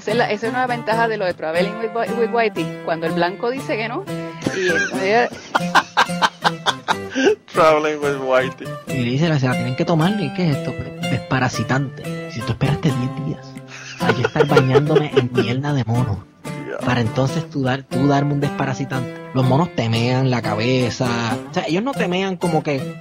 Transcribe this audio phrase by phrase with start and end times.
[0.00, 3.06] esa es, la, esa es una ventaja de lo de Traveling with, with Whitey, cuando
[3.06, 4.02] el blanco dice que no,
[4.56, 5.30] y entonces,
[7.52, 8.68] Traveling with Whitey.
[8.88, 10.72] Y le dice, se la tienen que tomar, ¿y qué es esto?
[11.02, 12.30] Desparasitante.
[12.30, 13.46] Si tú esperaste 10 días,
[14.00, 16.24] hay que estar bañándome en mierda de mono.
[16.84, 19.14] Para entonces tú, dar, tú darme un desparasitante.
[19.34, 21.36] Los monos temean la cabeza.
[21.50, 22.94] O sea, ellos no temean como que,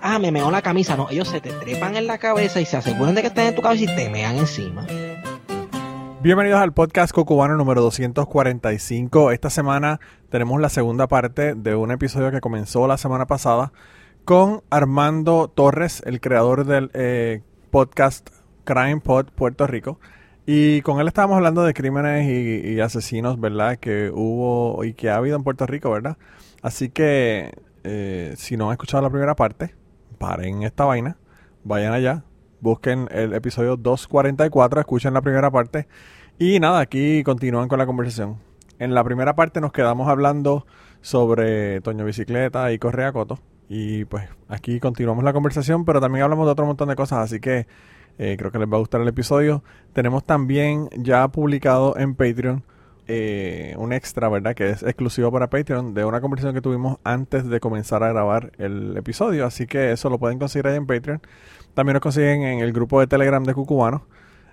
[0.00, 0.96] ah, me meó la camisa.
[0.96, 3.54] No, ellos se te trepan en la cabeza y se aseguran de que estén en
[3.54, 4.86] tu cabeza y temean encima.
[6.20, 9.30] Bienvenidos al podcast Cocubano número 245.
[9.30, 13.72] Esta semana tenemos la segunda parte de un episodio que comenzó la semana pasada
[14.24, 18.30] con Armando Torres, el creador del eh, podcast
[18.64, 20.00] Crime Pod Puerto Rico.
[20.44, 23.76] Y con él estábamos hablando de crímenes y, y, asesinos, ¿verdad?
[23.76, 26.16] Que hubo y que ha habido en Puerto Rico, ¿verdad?
[26.62, 27.52] Así que
[27.84, 29.76] eh, si no han escuchado la primera parte,
[30.18, 31.16] paren esta vaina,
[31.62, 32.24] vayan allá,
[32.60, 35.88] busquen el episodio 244, escuchen la primera parte
[36.38, 38.38] y nada, aquí continúan con la conversación.
[38.78, 40.66] En la primera parte nos quedamos hablando
[41.00, 43.38] sobre Toño Bicicleta y Correa Coto.
[43.68, 47.40] Y pues aquí continuamos la conversación, pero también hablamos de otro montón de cosas, así
[47.40, 47.66] que
[48.18, 49.62] eh, creo que les va a gustar el episodio.
[49.92, 52.62] Tenemos también ya publicado en Patreon
[53.06, 54.54] eh, un extra, ¿verdad?
[54.54, 58.52] Que es exclusivo para Patreon de una conversación que tuvimos antes de comenzar a grabar
[58.58, 59.46] el episodio.
[59.46, 61.20] Así que eso lo pueden conseguir ahí en Patreon.
[61.78, 64.04] También nos consiguen en el grupo de Telegram de Cucubano.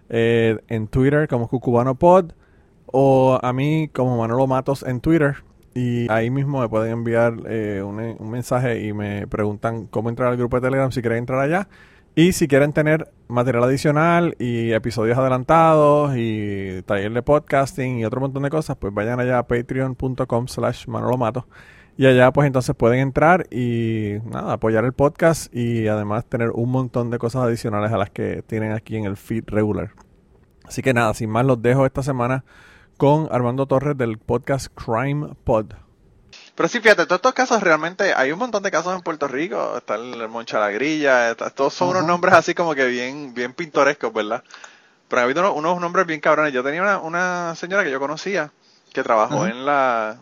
[0.09, 2.33] Eh, en Twitter como Cucubano Pod.
[2.85, 5.37] O a mí como Manolo Matos en Twitter.
[5.73, 10.37] Y ahí mismo me pueden enviar eh, un, mensaje y me preguntan cómo entrar al
[10.37, 11.67] grupo de Telegram si quieren entrar allá.
[12.13, 18.21] Y si quieren tener material adicional y episodios adelantados y taller de podcasting y otro
[18.21, 21.47] montón de cosas, pues vayan allá a patreon.com slash manolomato.
[21.97, 26.69] Y allá pues entonces pueden entrar y nada, apoyar el podcast y además tener un
[26.69, 29.91] montón de cosas adicionales a las que tienen aquí en el feed regular.
[30.65, 32.43] Así que nada, sin más los dejo esta semana
[32.97, 35.73] con Armando Torres del podcast Crime Pod.
[36.55, 39.77] Pero sí, fíjate, todos estos casos realmente, hay un montón de casos en Puerto Rico,
[39.77, 43.53] está el Moncha la Grilla, está, todos son unos nombres así como que bien, bien
[43.53, 44.43] pintorescos, ¿verdad?
[45.07, 46.51] Pero ha habido unos, unos, nombres bien cabrones.
[46.51, 48.51] Yo tenía una, una, señora que yo conocía
[48.91, 50.17] que trabajó en la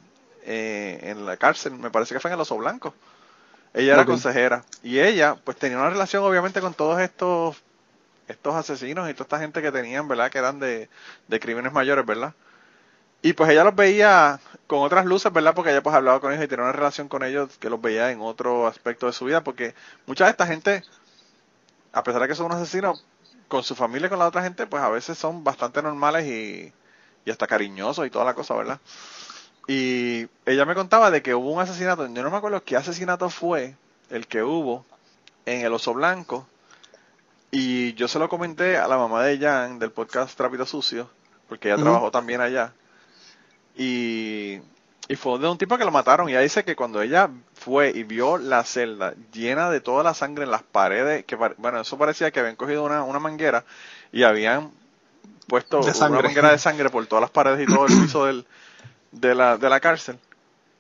[0.46, 2.94] eh, en la cárcel, me parece que fue en el Oso Blanco.
[3.74, 4.14] Ella era okay.
[4.14, 7.58] consejera y ella pues tenía una relación obviamente con todos estos
[8.28, 10.32] estos asesinos y toda esta gente que tenían, ¿verdad?
[10.32, 10.90] Que eran de,
[11.28, 12.34] de crímenes mayores, ¿verdad?
[13.22, 15.54] Y pues ella los veía con otras luces, ¿verdad?
[15.56, 18.12] Porque ella pues hablaba con ellos y tenía una relación con ellos que los veía
[18.12, 19.76] en otro aspecto de su vida, porque
[20.06, 20.84] mucha de esta gente,
[21.94, 23.06] a pesar de que son unos asesinos,
[23.48, 26.74] con su familia y con la otra gente, pues a veces son bastante normales y,
[27.24, 28.80] y hasta cariñosos y toda la cosa, ¿verdad?
[29.68, 33.30] Y ella me contaba de que hubo un asesinato, yo no me acuerdo qué asesinato
[33.30, 33.76] fue
[34.10, 34.86] el que hubo
[35.46, 36.48] en el Oso Blanco,
[37.56, 41.08] y yo se lo comenté a la mamá de Jan del podcast Trapito Sucio,
[41.48, 41.84] porque ella uh -huh.
[41.84, 42.74] trabajó también allá.
[43.78, 44.60] Y,
[45.08, 46.28] y fue de un tipo que lo mataron.
[46.28, 50.16] Y ella dice que cuando ella fue y vio la celda llena de toda la
[50.16, 53.66] sangre en las paredes, que bueno, eso parecía que habían cogido una, una manguera
[54.12, 54.72] y habían
[55.48, 58.48] puesto una manguera de sangre por todas las paredes y todo el piso del,
[59.14, 60.18] de, la, de la cárcel,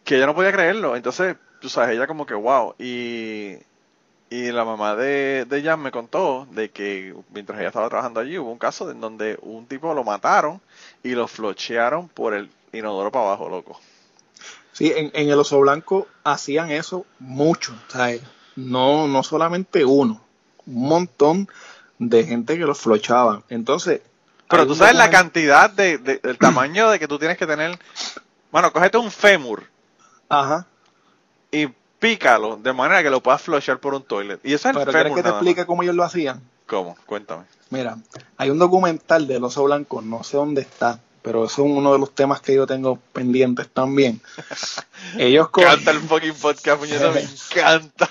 [0.03, 0.95] que ella no podía creerlo.
[0.95, 2.75] Entonces, tú sabes, ella como que wow.
[2.77, 3.53] Y,
[4.29, 8.37] y la mamá de, de Jan me contó de que mientras ella estaba trabajando allí
[8.37, 10.59] hubo un caso en donde un tipo lo mataron
[11.03, 13.79] y lo flochearon por el inodoro para abajo, loco.
[14.71, 18.21] Sí, en, en el oso blanco hacían eso mucho, ¿sabes?
[18.55, 20.21] No, no solamente uno,
[20.65, 21.47] un montón
[21.99, 23.43] de gente que los flochaban.
[23.49, 24.01] Entonces.
[24.49, 27.77] Pero tú sabes la cantidad de, de, del tamaño de que tú tienes que tener.
[28.53, 29.63] Bueno, cógete un fémur.
[30.29, 30.67] Ajá.
[31.51, 31.67] Y
[31.97, 34.39] pícalo de manera que lo puedas flochear por un toilet.
[34.43, 35.15] Y eso es el fémur.
[35.15, 36.39] que te explique cómo ellos lo hacían?
[36.67, 36.95] ¿Cómo?
[37.07, 37.45] Cuéntame.
[37.71, 37.97] Mira,
[38.37, 41.97] hay un documental del oso blanco, no sé dónde está, pero eso es uno de
[41.97, 44.21] los temas que yo tengo pendientes también.
[45.17, 48.09] Ellos Me encanta el fucking podcast, puñeta, me encanta.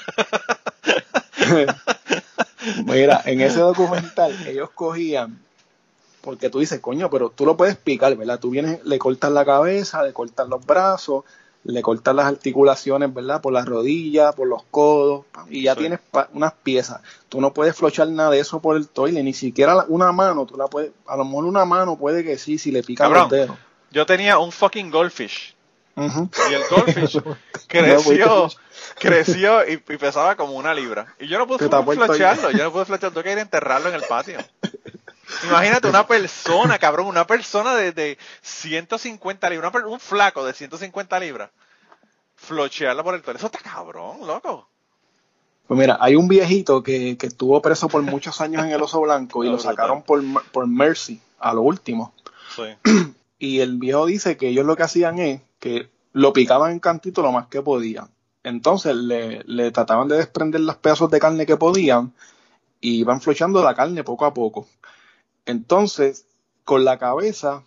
[2.85, 5.41] Mira, en ese documental ellos cogían,
[6.23, 8.39] porque tú dices, coño, pero tú lo puedes picar, ¿verdad?
[8.39, 11.25] Tú vienes, le cortas la cabeza, le cortas los brazos,
[11.65, 13.41] le cortas las articulaciones, ¿verdad?
[13.41, 15.81] Por las rodillas, por los codos, y ya sí.
[15.81, 16.01] tienes
[16.33, 17.01] unas piezas.
[17.29, 20.57] Tú no puedes flochar nada de eso por el toile, ni siquiera una mano, tú
[20.57, 23.57] la puedes, a lo mejor una mano puede que sí, si le pican los dedos.
[23.91, 25.55] Yo tenía un fucking goldfish.
[25.95, 26.51] Uh -huh.
[26.51, 27.21] Y el goldfish
[27.69, 28.49] creció,
[28.99, 31.15] creció y, y, pesaba como una libra.
[31.21, 33.97] Y yo no pude flocharlo, yo no pude flocharlo, tengo que ir a enterrarlo en
[33.97, 34.39] el patio.
[35.45, 41.51] Imagínate una persona, cabrón, una persona de, de 150 libras, un flaco de 150 libras,
[42.37, 43.39] flochearla por el toile.
[43.39, 44.69] Eso está cabrón, loco.
[45.67, 49.01] Pues mira, hay un viejito que, que estuvo preso por muchos años en el oso
[49.01, 52.13] blanco y lo sacaron por, por Mercy a lo último.
[52.55, 52.63] Sí.
[53.39, 57.23] Y el viejo dice que ellos lo que hacían es que lo picaban en cantito
[57.23, 58.09] lo más que podían.
[58.45, 62.13] Entonces le, le trataban de desprender los pedazos de carne que podían
[62.81, 64.69] y iban flochando la carne poco a poco.
[65.47, 66.25] Entonces,
[66.65, 67.63] con la cabeza,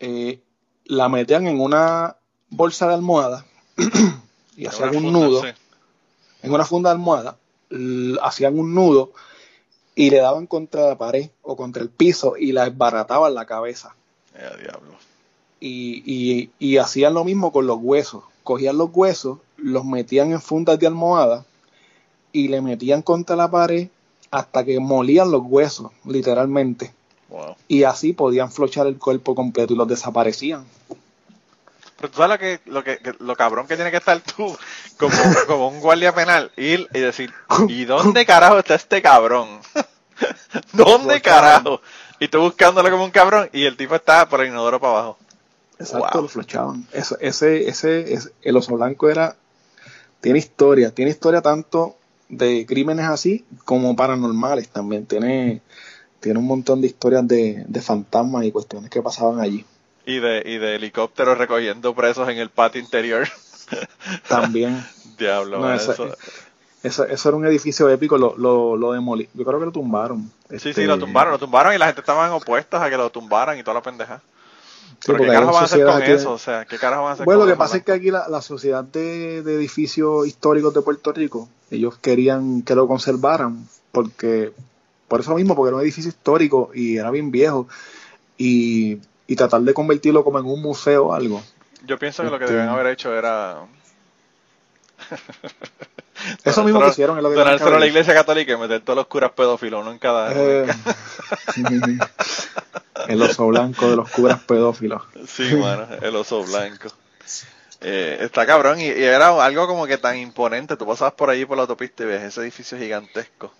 [0.00, 0.40] eh,
[0.84, 2.16] la metían en una
[2.50, 3.44] bolsa de almohada
[4.56, 5.48] y hacían un nudo sí.
[6.42, 7.36] en una funda de almohada,
[8.22, 9.12] hacían un nudo
[9.94, 13.94] y le daban contra la pared o contra el piso y la esbarataban la cabeza.
[14.34, 14.92] Eh, diablo.
[15.60, 18.22] Y, y- y hacían lo mismo con los huesos.
[18.44, 21.44] Cogían los huesos, los metían en fundas de almohada
[22.32, 23.88] y le metían contra la pared
[24.30, 26.94] hasta que molían los huesos, literalmente.
[27.28, 27.56] Wow.
[27.68, 30.64] Y así podían flochar el cuerpo completo y los desaparecían.
[31.96, 34.56] Pero tú sabes lo que, lo que, lo cabrón que tiene que estar tú
[34.98, 35.14] como,
[35.46, 37.32] como un guardia penal, ir y decir,
[37.68, 39.60] ¿y dónde carajo está este cabrón?
[40.72, 41.80] ¿Dónde carajo?
[42.20, 45.18] Y tú buscándolo como un cabrón y el tipo está por el inodoro para abajo.
[45.78, 46.22] Exacto, Wow.
[46.22, 46.86] lo flochaban.
[46.92, 49.36] Eso, ese, ese, ese- el oso blanco era,
[50.20, 51.96] tiene historia, tiene historia tanto
[52.28, 55.06] de crímenes así como paranormales también.
[55.06, 55.62] Tiene,
[56.20, 59.64] tiene un montón de historias de, de fantasmas y cuestiones que pasaban allí.
[60.06, 63.28] Y de, y de helicóptero recogiendo presos en el patio interior.
[64.28, 64.84] También.
[65.18, 66.14] Diablo, No, esa- eso-
[66.80, 69.28] Eso, eso era un edificio épico, lo, lo, lo demolí.
[69.34, 70.30] Yo creo que lo tumbaron.
[70.48, 73.10] Sí, Este, sí, lo tumbaron, lo tumbaron y la gente estaban opuestos a que lo
[73.10, 74.22] tumbaran y toda la pendeja.
[75.00, 76.32] sí, Pero ¿qué carajo van a hacer con eso?
[76.32, 77.90] O sea, ¿qué carajo van a hacer Bueno, con lo que eso, pasa es que
[77.92, 82.86] aquí la, la sociedad de, de edificios históricos de Puerto Rico, ellos querían que lo
[82.86, 84.52] conservaran, porque
[85.08, 87.66] por eso mismo, porque era un edificio histórico y era bien viejo,
[88.36, 91.42] y, y tratar de convertirlo como en un museo o algo.
[91.86, 93.58] Yo pienso que lo que Este- debían haber hecho era
[96.44, 98.56] Eso mismo que hicieron es lo que tenían que donárselo a la iglesia católica y
[98.56, 100.32] meter todos los curas pedófilos, uno en cada...
[100.34, 100.66] Eh,
[103.08, 105.02] el oso blanco de los curas pedófilos.
[105.26, 106.88] Sí, mano, el oso blanco.
[107.80, 110.76] Eh, está cabrón y, y era algo como que tan imponente.
[110.76, 113.52] Tú pasabas por allí por la autopista y ves ese edificio gigantesco.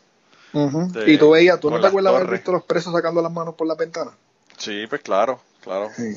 [0.53, 3.33] De- y tú veías, ¿tú no te las acuerdas haber visto los presos sacando las
[3.33, 4.13] manos por la ventana?
[4.57, 5.91] Sí, pues claro, claro.
[5.95, 6.17] Sí.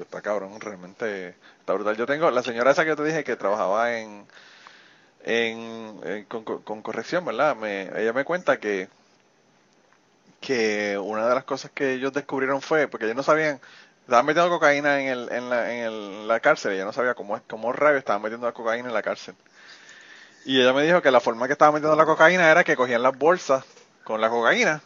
[0.00, 1.96] Está cabrón, realmente está brutal.
[1.96, 4.26] Yo tengo la señora esa que yo te dije que trabajaba en,
[5.24, 7.56] en, en- con, con- corrección, ¿verdad?
[7.56, 8.88] Me, ella me cuenta que
[10.40, 13.60] que una de las cosas que ellos descubrieron fue porque ellos no sabían
[14.02, 17.36] estaban metiendo cocaína en el, en la, en el- la cárcel ella no sabía cómo
[17.36, 19.34] es cómo rayos estaban metiendo la cocaína en la cárcel
[20.46, 23.02] y ella me dijo que la forma que estaban metiendo la cocaína era que cogían
[23.02, 23.64] las bolsas
[24.04, 24.80] con la cocaína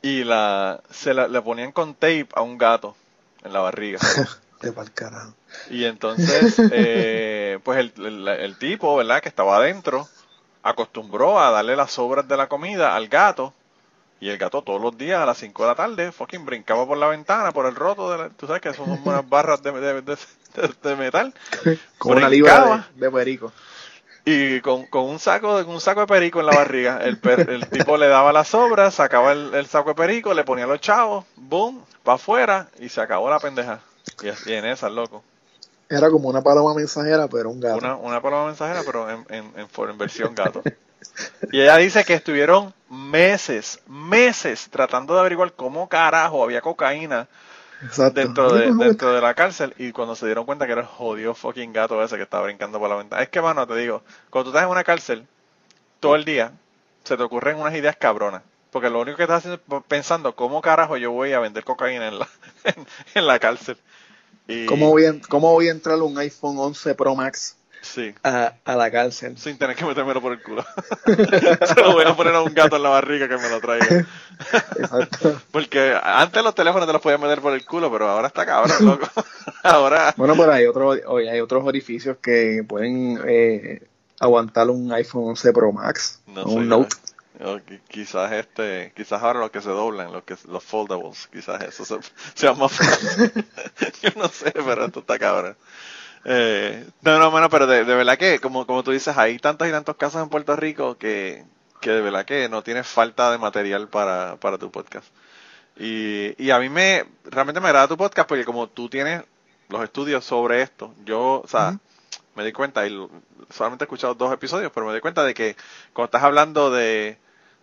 [0.00, 2.96] y la se la, le ponían con tape a un gato
[3.44, 3.98] en la barriga
[4.62, 5.34] De carajo.
[5.70, 9.20] y entonces, eh, pues el, el- el tipo, ¿verdad?
[9.22, 10.08] Que estaba adentro,
[10.64, 13.54] acostumbró a darle las sobras de la comida al gato.
[14.20, 16.98] Y el gato todos los días a las 5 de la tarde, fucking brincaba por
[16.98, 20.02] la ventana, por el roto de la, Tú sabes que son unas barras de, de-
[20.02, 20.16] de-
[20.56, 21.32] de- de metal.
[21.98, 22.64] Con una Brincaba.
[22.66, 23.52] libra de, de perico.
[24.30, 27.00] Y con, con un saco de un saco de perico en la barriga.
[27.02, 30.44] El, per- el tipo le daba las sobras, sacaba el, el saco de perico, le
[30.44, 33.80] ponía los chavos, boom, para afuera y se acabó la pendeja.
[34.22, 35.24] Y, así en esa, loco.
[35.88, 37.78] Era como una paloma mensajera, pero un gato.
[37.78, 40.62] Una, una paloma mensajera, pero en, en, en, en versión gato.
[41.50, 47.28] Y ella dice que estuvieron meses, meses tratando de averiguar cómo carajo había cocaína
[47.82, 48.20] Exacto.
[48.20, 51.34] dentro de, dentro de la cárcel y cuando se dieron cuenta que era el jodido
[51.34, 53.22] fucking gato ese que estaba brincando por la ventana.
[53.22, 55.26] Es que, mano, te digo, cuando tú estás en una cárcel
[56.00, 56.52] todo el día,
[57.04, 58.42] se te ocurren unas ideas cabronas.
[58.70, 62.08] Porque lo único que estás haciendo es pensando cómo carajo yo voy a vender cocaína
[62.08, 62.28] en la,
[62.64, 63.78] en, en la cárcel.
[64.46, 68.14] Y, ¿Cómo voy, a, ¿Cómo voy a entrar un iPhone 11 Pro Max Sí.
[68.22, 69.36] a, a la cárcel?
[69.38, 70.64] sin tener que metérmelo por el culo.
[71.06, 74.06] Se lo voy a poner a un gato en la barriga que me lo traiga.
[74.76, 75.40] Exacto.
[75.50, 78.76] Porque antes los teléfonos te los podías meter por el culo, pero ahora está cabrón,
[78.84, 79.08] loco.
[79.62, 83.82] Ahora, Bueno, pero hay, otro, hay otros orificios que pueden eh,
[84.20, 86.94] aguantar un iPhone 11 Pro Max no o un Note.
[87.44, 87.58] o
[87.88, 91.98] quizás este, quizás ahora los que se doblan, los que los foldables, quizás eso se,
[92.34, 93.32] sea más fácil.
[94.02, 95.56] Yo no sé, pero esto está cabrón.
[96.24, 99.68] Eh, no, no, bueno, pero de, de verdad que, como, como tú dices, hay tantos
[99.68, 101.44] y tantos casos en Puerto Rico que,
[101.80, 105.06] que de verdad que no tienes falta de material para, para tu podcast.
[105.76, 109.22] Y, y a mí me, realmente me agrada tu podcast porque como tú tienes
[109.68, 111.78] los estudios sobre esto, yo, o sea,
[112.34, 113.08] me di cuenta, y
[113.50, 115.56] solamente he escuchado dos episodios, pero me di cuenta de que
[115.92, 117.18] cuando estás hablando de,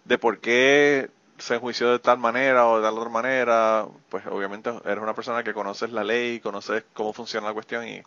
[0.06, 4.72] de por qué se enjuició de tal manera o de tal otra manera, pues obviamente
[4.86, 8.02] eres una persona que conoces la ley, conoces cómo funciona la cuestión y,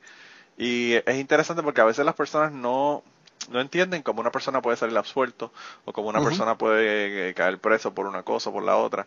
[0.58, 3.04] y es interesante porque a veces las personas no,
[3.50, 5.52] no entienden cómo una persona puede salir absuelto
[5.84, 9.06] o cómo una persona puede eh, caer preso por una cosa o por la otra.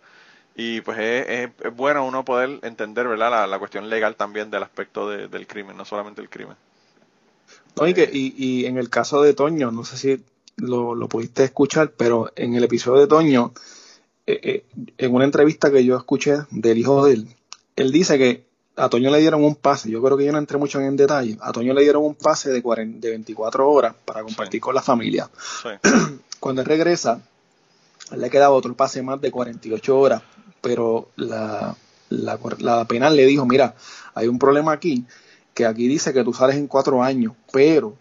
[0.56, 3.32] Y pues es, es, bueno uno poder entender ¿verdad?
[3.32, 6.56] La, la cuestión legal también del aspecto del crimen, no solamente el crimen.
[7.76, 10.24] No, y, que, y, y, en el caso de Toño, no sé si
[10.58, 13.54] lo, lo pudiste escuchar, pero en el episodio de Toño,
[14.26, 14.66] eh, eh,
[14.98, 17.28] en una entrevista que yo escuché del hijo de él,
[17.76, 20.58] él dice que a Toño le dieron un pase, yo creo que yo no entré
[20.58, 24.24] mucho en detalle, a Toño le dieron un pase de, 40, de 24 horas para
[24.24, 25.30] compartir con la familia.
[25.62, 25.70] Sí.
[26.40, 27.22] Cuando él regresa,
[28.16, 30.22] le quedaba otro pase más de 48 horas,
[30.62, 31.76] pero la,
[32.10, 33.76] la, la penal le dijo, mira,
[34.14, 35.06] hay un problema aquí,
[35.54, 37.96] que aquí dice que tú sales en cuatro años, pero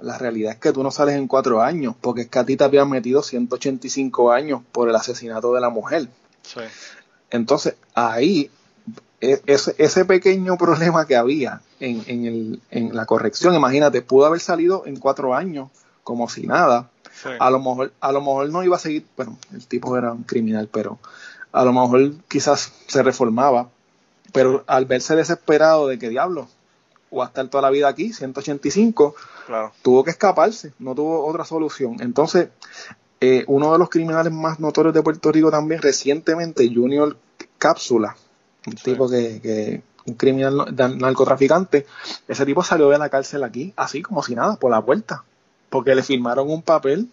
[0.00, 2.56] la realidad es que tú no sales en cuatro años, porque es que a ti
[2.56, 6.08] te habían metido 185 años por el asesinato de la mujer.
[6.42, 6.60] Sí.
[7.30, 8.50] Entonces, ahí,
[9.20, 14.40] ese, ese pequeño problema que había en, en, el, en la corrección, imagínate, pudo haber
[14.40, 15.68] salido en cuatro años
[16.04, 16.90] como si nada.
[17.22, 17.30] Sí.
[17.40, 20.24] A lo mejor, a lo mejor no iba a seguir, bueno, el tipo era un
[20.24, 20.98] criminal, pero
[21.50, 23.70] a lo mejor quizás se reformaba,
[24.32, 26.48] pero al verse desesperado de que diablo,
[27.10, 29.14] o a estar toda la vida aquí, 185,
[29.46, 29.72] claro.
[29.80, 31.96] tuvo que escaparse, no tuvo otra solución.
[32.00, 32.48] Entonces,
[33.22, 37.16] eh, uno de los criminales más notorios de Puerto Rico también, recientemente, Junior
[37.56, 38.16] Cápsula,
[38.66, 38.84] un sí.
[38.84, 41.86] tipo que, que, un criminal narcotraficante,
[42.28, 45.24] ese tipo salió de la cárcel aquí, así como si nada, por la puerta,
[45.68, 47.08] porque le firmaron un papel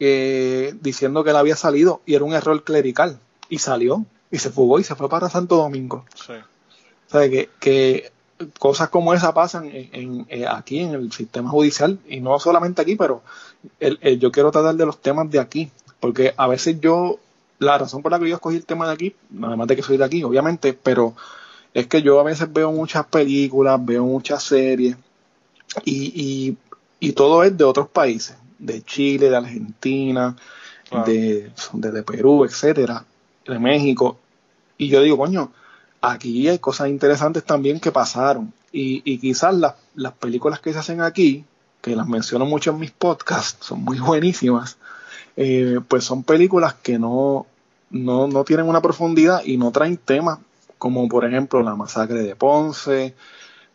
[0.00, 3.18] eh, diciendo que él había salido y era un error clerical,
[3.48, 6.06] y salió, y se fugó y se fue para Santo Domingo.
[6.14, 6.32] Sí.
[6.32, 8.10] O sea, que, que
[8.58, 12.80] cosas como esa pasan en, en, en, aquí en el sistema judicial y no solamente
[12.80, 13.22] aquí, pero
[13.78, 15.70] el, el, yo quiero tratar de los temas de aquí,
[16.00, 17.18] porque a veces yo,
[17.62, 19.96] la razón por la que yo escogí el tema de aquí, además de que soy
[19.96, 21.14] de aquí, obviamente, pero
[21.74, 24.96] es que yo a veces veo muchas películas, veo muchas series
[25.84, 26.56] y,
[27.00, 30.36] y, y todo es de otros países, de Chile, de Argentina,
[31.06, 33.04] de, de Perú, etcétera,
[33.46, 34.18] de México,
[34.82, 35.52] y yo digo, coño,
[36.00, 38.52] aquí hay cosas interesantes también que pasaron.
[38.72, 41.44] Y, y quizás las, las películas que se hacen aquí,
[41.80, 44.78] que las menciono mucho en mis podcasts, son muy buenísimas,
[45.36, 47.46] eh, pues son películas que no,
[47.92, 50.38] no, no tienen una profundidad y no traen temas
[50.82, 53.14] como por ejemplo la masacre de Ponce,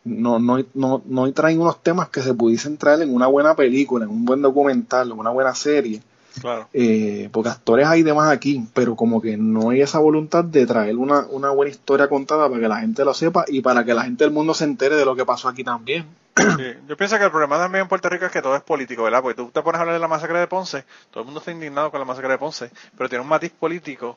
[0.04, 4.04] no, no, no, no traen unos temas que se pudiesen traer en una buena película,
[4.04, 6.02] en un buen documental, en una buena serie.
[6.40, 6.68] Claro.
[6.72, 10.96] Eh, porque actores hay demás aquí, pero como que no hay esa voluntad de traer
[10.96, 14.04] una, una buena historia contada para que la gente lo sepa y para que la
[14.04, 16.06] gente del mundo se entere de lo que pasó aquí también.
[16.36, 16.44] Sí.
[16.88, 19.22] Yo pienso que el problema también en Puerto Rico es que todo es político, ¿verdad?
[19.22, 21.50] Porque tú te pones a hablar de la masacre de Ponce, todo el mundo está
[21.50, 24.16] indignado con la masacre de Ponce, pero tiene un matiz político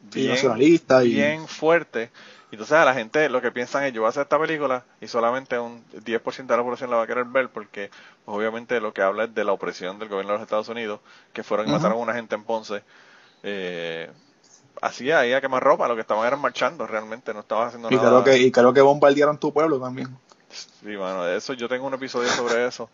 [0.00, 1.14] bien, nacionalista y...
[1.14, 2.10] bien fuerte.
[2.50, 5.06] Entonces a la gente lo que piensan es yo voy a hacer esta película y
[5.06, 7.90] solamente un 10% de la población la va a querer ver porque
[8.24, 11.00] pues, obviamente lo que habla es de la opresión del gobierno de los Estados Unidos
[11.34, 11.76] que fueron y uh -huh.
[11.76, 12.82] mataron a una gente en Ponce.
[13.42, 14.10] Eh,
[14.80, 17.96] así ahí a quemar ropa, lo que estaban eran marchando realmente, no estaban haciendo y
[17.96, 18.22] nada.
[18.22, 20.08] Creo que, y creo que bombardearon tu pueblo también.
[20.48, 22.88] Sí, de eso yo tengo un episodio sobre eso,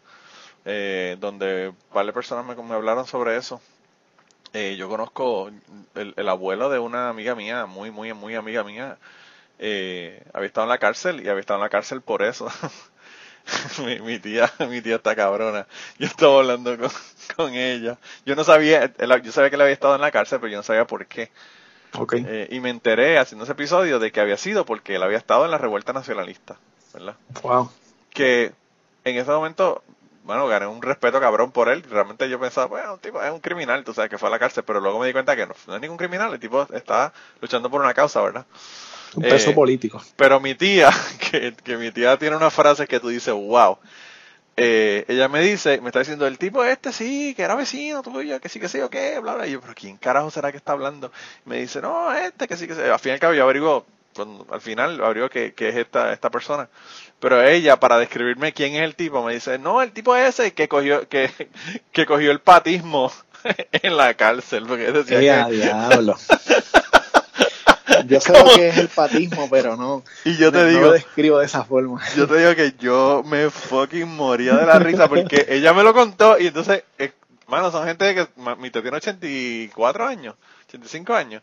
[0.64, 3.60] eh, donde de personas me, me hablaron sobre eso.
[4.54, 5.50] Eh, yo conozco
[5.96, 8.98] el, el, abuelo de una amiga mía, muy, muy, muy amiga mía,
[9.58, 12.48] eh, había estado en la cárcel y había estado en la cárcel por eso.
[13.84, 15.66] mi, mi, tía, mi tía está cabrona.
[15.98, 16.90] Yo estaba hablando con,
[17.36, 17.98] con ella.
[18.24, 20.62] Yo no sabía, yo sabía que él había estado en la cárcel, pero yo no
[20.62, 21.32] sabía por qué.
[21.96, 22.24] Okay.
[22.26, 25.44] Eh, y me enteré haciendo ese episodio de que había sido porque él había estado
[25.44, 26.58] en la revuelta nacionalista,
[26.92, 27.16] ¿verdad?
[27.42, 27.70] Wow.
[28.10, 28.52] Que
[29.04, 29.82] en ese momento,
[30.24, 31.82] bueno, gané un respeto cabrón por él.
[31.82, 34.38] Realmente yo pensaba, bueno, un tipo es un criminal, tú sabes, que fue a la
[34.38, 37.12] cárcel, pero luego me di cuenta que no, no es ningún criminal, el tipo está
[37.40, 38.46] luchando por una causa, ¿verdad?
[39.14, 40.02] Un peso eh, político.
[40.16, 40.90] Pero mi tía,
[41.30, 43.78] que, que, mi tía tiene una frase que tú dices, wow.
[44.56, 48.40] Eh, ella me dice, me está diciendo, el tipo este sí, que era vecino tuyo,
[48.40, 49.46] que sí, que sí, o qué, bla, bla.
[49.46, 51.12] Y yo, pero ¿quién carajo será que está hablando?
[51.44, 52.80] me dice, no, este, que sí, que sí.
[52.80, 53.84] Al fin y al cabo yo averiguo,
[54.14, 56.68] cuando, al final averiguo que, que es esta, esta persona.
[57.20, 60.68] Pero ella, para describirme quién es el tipo, me dice, no, el tipo ese que
[60.68, 61.30] cogió, que,
[61.92, 63.10] que cogió el patismo
[63.72, 64.64] en la cárcel.
[64.66, 65.56] Porque decía ¡Qué que...
[65.56, 66.16] diablo!
[68.06, 70.02] yo sé lo que es el patismo, pero no.
[70.24, 70.80] Y yo te no, digo.
[70.80, 72.02] No lo describo de esa forma.
[72.16, 75.94] Yo te digo que yo me fucking moría de la risa porque ella me lo
[75.94, 77.12] contó y entonces, eh,
[77.46, 78.28] mano, son gente que.
[78.58, 80.34] Mi tía tiene 84 años,
[80.68, 81.42] 85 años.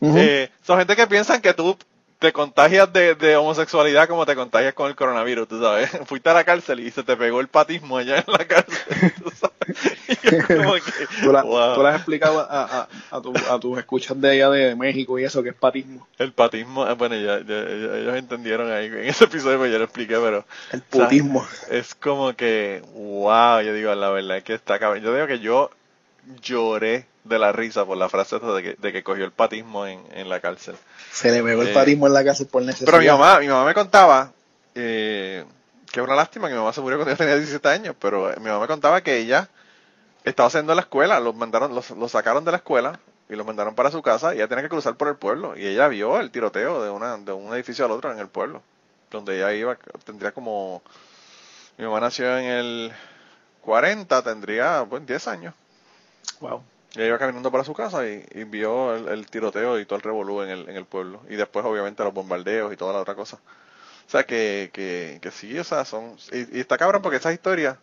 [0.00, 0.18] Uh -huh.
[0.18, 1.76] eh, son gente que piensan que tú
[2.22, 5.90] te contagias de, de, homosexualidad como te contagias con el coronavirus, tú sabes.
[6.06, 9.30] Fuiste a la cárcel y se te pegó el patismo allá en la cárcel, tú
[9.30, 10.46] sabes.
[10.46, 10.80] como que,
[11.20, 14.50] ¿Tú, la, ¿Tú, le has explicado a, a, a, tu, a, tus escuchas de allá
[14.50, 16.06] de México y eso, que es patismo?
[16.16, 19.84] El patismo, eh, bueno, ya, ya, ellos entendieron ahí en ese episodio, pues yo lo
[19.84, 20.44] expliqué, pero...
[20.70, 21.44] El putismo.
[21.70, 25.02] es como que, wow, yo digo, la verdad es que está cabrón.
[25.02, 25.70] Yo digo que yo
[26.40, 30.02] lloré de la risa por la frase de que, de que cogió el patismo en,
[30.12, 30.74] en la cárcel.
[31.12, 32.86] Se le pegó el eh, patismo en la cárcel por necesidad.
[32.86, 34.32] Pero mi mamá, mi mamá me contaba...
[34.74, 35.44] Eh,
[35.92, 38.32] que es una lástima que mi mamá se murió cuando yo tenía 17 años, pero
[38.38, 39.48] mi mamá me contaba que ella
[40.24, 42.98] estaba haciendo la escuela, los mandaron, los, sacaron de la escuela
[43.28, 45.66] y los mandaron para su casa y ella tenía que cruzar por el pueblo y
[45.66, 48.62] ella vio el tiroteo de una, de un edificio al otro en el pueblo,
[49.10, 50.82] donde ella iba, tendría como,
[51.76, 52.92] mi mamá nació en el
[53.60, 55.54] 40, tendría pues 10 años.
[56.40, 56.62] Wow.
[56.94, 60.42] Y ella iba caminando para su casa y, vio el, tiroteo y todo el revolú
[60.42, 61.22] en el, en el pueblo.
[61.28, 63.38] Y después obviamente los bombardeos y toda la otra cosa.
[64.06, 66.16] O sea, que, que, que sí, o sea, son...
[66.32, 67.78] Y, está cabrón porque esas historias,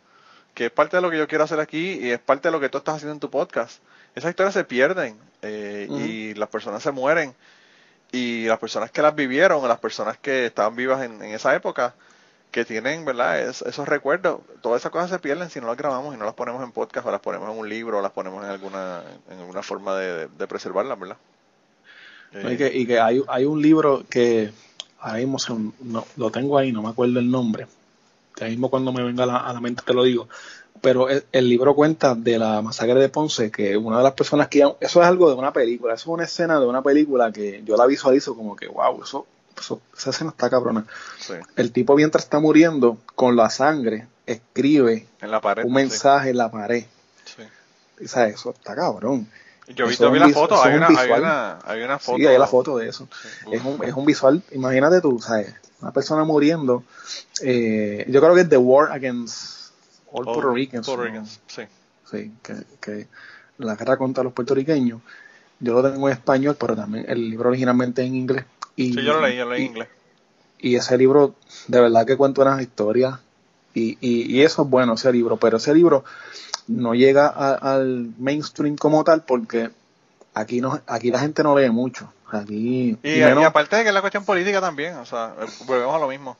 [0.53, 2.59] que es parte de lo que yo quiero hacer aquí y es parte de lo
[2.59, 3.81] que tú estás haciendo en tu podcast,
[4.15, 7.33] esas historias se pierden eh, y las personas se mueren
[8.11, 11.93] y las personas que las vivieron, las personas que estaban vivas en, esa época,
[12.51, 13.39] que tienen, ¿verdad?
[13.39, 16.63] esos recuerdos, todas esas cosas se pierden si no las grabamos y no las ponemos
[16.63, 19.61] en podcast o las ponemos en un libro o las ponemos en alguna, en alguna
[19.61, 21.17] forma de, preservarlas, ¿verdad?
[22.33, 24.51] y que, y que hay, hay un libro que
[24.99, 25.37] ahora mismo
[25.81, 27.67] no, lo tengo ahí, no me acuerdo el nombre,
[28.35, 30.27] ahora mismo cuando me venga a la, mente te lo digo,
[30.81, 34.59] pero el, libro cuenta de la masacre de Ponce, que una de las personas que...
[34.79, 37.75] Eso es algo de una película, eso es una escena de una película que yo
[37.75, 39.27] la visualizo como que, wow, eso,
[39.59, 40.85] esa escena está cabrona.
[41.55, 46.37] El tipo mientras está muriendo, con la sangre, escribe en la pared, un mensaje en
[46.37, 46.85] la pared.
[47.25, 47.43] Sí.
[48.01, 49.27] O eso está cabrón.
[49.67, 52.17] Yo vi, vi la foto, hay una, hay una, hay, una, foto.
[52.17, 53.07] Sí, hay la foto de eso.
[53.51, 55.53] es, un, es un visual, imagínate tú, ¿sabes?
[55.79, 56.83] Una persona muriendo.
[57.41, 59.71] Eh, yo creo que es The War Against
[60.11, 60.87] All, Puerto Ricans.
[60.87, 61.63] Puerto Ricans, sí.
[62.09, 63.07] Sí, que, que
[63.59, 65.01] la guerra contra los puertorriqueños.
[65.59, 68.45] Yo lo tengo en español, pero también el libro originalmente en inglés.
[68.81, 69.87] Y, sí, yo lo leí, yo lo leí en inglés.
[70.59, 71.35] Y ese libro,
[71.67, 73.19] de verdad que cuenta unas historias.
[73.73, 75.37] Y, y, y eso es bueno, ese libro.
[75.37, 76.03] Pero ese libro
[76.69, 79.71] no llega al mainstream como tal porque
[80.35, 84.01] aquí no aquí la gente no lee mucho aquí y, aparte de que es la
[84.01, 85.33] cuestión política también o sea
[85.65, 86.37] volvemos a lo mismo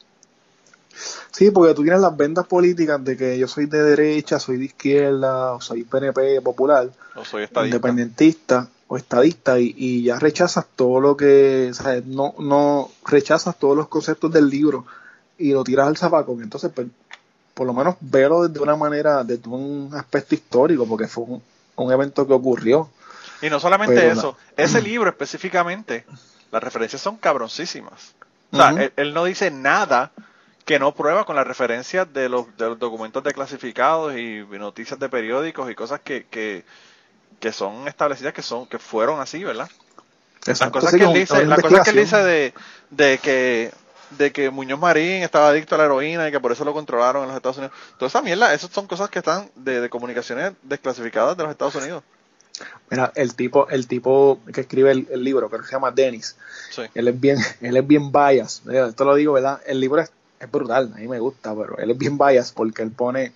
[1.31, 4.65] sí porque tú tienes las vendas políticas de que yo soy de derecha soy de
[4.65, 7.75] izquierda o soy PNP popular o soy estadista.
[7.75, 13.77] independentista o estadista y, ya rechazas todo lo que o sea, no no rechazas todos
[13.77, 14.85] los conceptos del libro
[15.37, 16.87] y lo tiras al zapaco entonces pues,
[17.59, 21.25] por lo menos verlo desde una manera, desde un aspecto histórico, porque fue
[21.75, 22.89] un, evento que ocurrió.
[23.41, 26.05] Y no solamente eso, ese libro específicamente,
[26.53, 28.15] las referencias son cabroncísimas.
[28.53, 30.11] O sea, él, no dice nada
[30.63, 35.09] que no prueba con las referencias de los, de los documentos declasificados y, noticias de
[35.09, 36.63] periódicos y cosas que, que,
[37.39, 39.69] que son establecidas que son que fueron así, ¿verdad?
[40.45, 42.53] Las cosas que él dice, las cosas que él dice de,
[42.89, 43.71] de que
[44.17, 47.23] de que Muñoz Marín estaba adicto a la heroína y que por eso lo controlaron
[47.23, 47.75] en los Estados Unidos.
[47.97, 52.03] Toda esa mierda, esas son cosas que están de, comunicaciones desclasificadas de los Estados Unidos.
[52.89, 56.35] Mira, el tipo, el tipo que escribe el, libro, que se llama Dennis,
[56.93, 58.63] él es bien, él es bien bias.
[58.67, 59.61] Esto lo digo, ¿verdad?
[59.65, 60.11] El libro es,
[60.51, 63.33] brutal, a mí me gusta, pero él es bien bias porque él pone,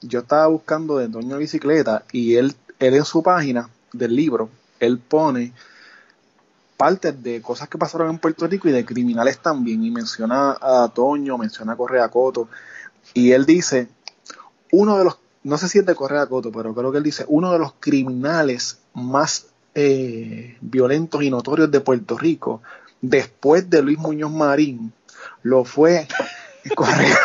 [0.00, 4.48] yo estaba buscando de Doño Bicicleta y él, él en su página del libro,
[4.80, 5.52] él pone
[6.76, 9.84] partes de cosas que pasaron en Puerto Rico y de criminales también.
[9.84, 12.48] Y menciona a Toño, menciona a Correa Coto.
[13.12, 13.88] Y él dice,
[14.72, 17.26] uno de los, no sé si es de Correa Coto, pero creo que él dice,
[17.28, 22.62] uno de los criminales más eh, violentos y notorios de Puerto Rico,
[23.02, 24.94] después de Luis Muñoz Marín,
[25.42, 26.08] lo fue
[26.74, 27.18] Correa,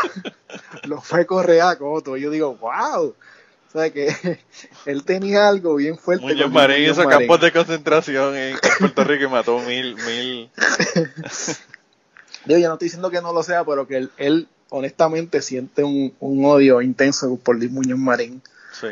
[0.83, 2.17] lo fue Correa Coto.
[2.17, 3.15] Y yo digo, wow,
[3.75, 4.07] o sea que
[4.85, 6.25] él tenía algo bien fuerte.
[6.25, 10.49] Muñoz Marín hizo campos de concentración en Puerto Rico y mató mil, mil.
[12.45, 16.15] Yo ya no estoy diciendo que no lo sea, pero que él, honestamente siente un,
[16.21, 18.41] odio intenso por Luis Muñoz Marín.
[18.71, 18.87] Sí.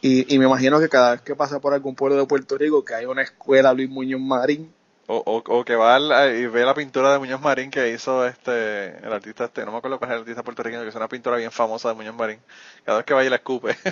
[0.00, 2.84] Y, y me imagino que cada vez que pasa por algún pueblo de Puerto Rico
[2.84, 4.72] que hay una escuela Luis Muñoz Marín,
[5.10, 9.10] o, o, que va y ve la pintura de Muñoz Marín que hizo este el
[9.10, 11.50] artista este, no me acuerdo cuál es el artista puertorriqueño, que es una pintura bien
[11.50, 12.38] famosa de Muñoz Marín.
[12.84, 13.76] Cada vez que va y la escupe.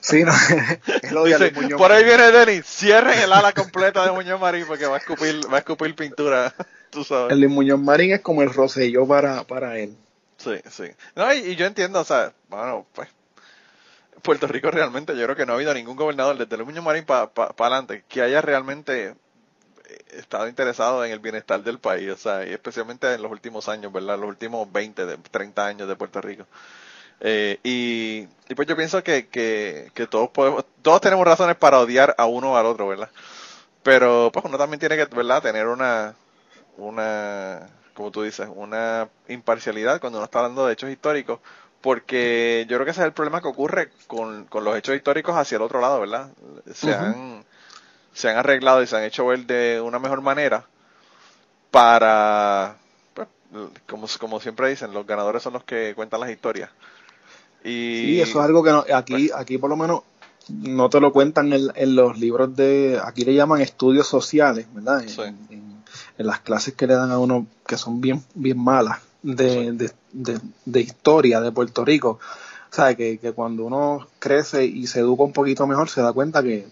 [0.00, 0.32] Sí, no,
[1.78, 5.40] Por ahí viene Denis, cierren el ala completa de Muñoz Marín porque va a escupir,
[5.52, 6.54] va a escupir pintura,
[6.90, 7.32] tú sabes.
[7.32, 9.94] El de Muñoz Marín es como el Roselló para, para él.
[10.38, 10.84] Sí, sí.
[11.14, 13.08] No, y, yo entiendo, o sea, bueno, pues
[14.22, 17.04] Puerto Rico realmente, yo creo que no ha habido ningún gobernador desde el Muñoz Marín
[17.04, 19.14] para pa, adelante que haya realmente
[20.10, 23.92] estado interesado en el bienestar del país, o sea, y especialmente en los últimos años,
[23.92, 24.18] ¿verdad?
[24.18, 26.46] Los últimos 20, de, 30 años de Puerto Rico.
[27.20, 31.80] Eh, y, y, pues yo pienso que, que, que, todos podemos, todos tenemos razones para
[31.80, 33.10] odiar a uno o al otro, ¿verdad?
[33.82, 35.42] Pero pues uno también tiene que, ¿verdad?
[35.42, 36.14] Tener una,
[36.76, 41.40] una, como tú dices, una imparcialidad cuando uno está hablando de hechos históricos,
[41.80, 45.36] porque yo creo que ese es el problema que ocurre con, con los hechos históricos
[45.36, 46.30] hacia el otro lado, ¿verdad?
[46.72, 47.44] Se, han,
[48.12, 50.66] se han arreglado y se han hecho ver de una mejor manera
[51.70, 52.76] para,
[53.14, 53.28] pues,
[53.88, 56.70] como, como siempre dicen, los ganadores son los que cuentan las historias.
[57.64, 60.02] Y, sí, eso es algo que no, aquí, aquí por lo menos
[60.48, 65.02] no te lo cuentan en, en, los libros de, aquí le llaman estudios sociales, ¿verdad?
[65.02, 69.72] En, en, las clases que le dan a uno que son bien, bien malas de,
[69.72, 72.18] de, de, de historia de Puerto Rico.
[72.70, 76.12] O sea, que, que cuando uno crece y se educa un poquito mejor, se da
[76.12, 76.66] cuenta que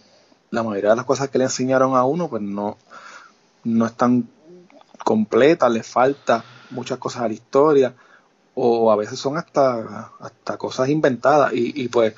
[0.51, 2.77] la mayoría de las cosas que le enseñaron a uno, pues no,
[3.65, 4.29] no están
[5.05, 7.95] completas, le falta muchas cosas a la historia,
[8.55, 12.15] o a veces son hasta, hasta cosas inventadas, y, y pues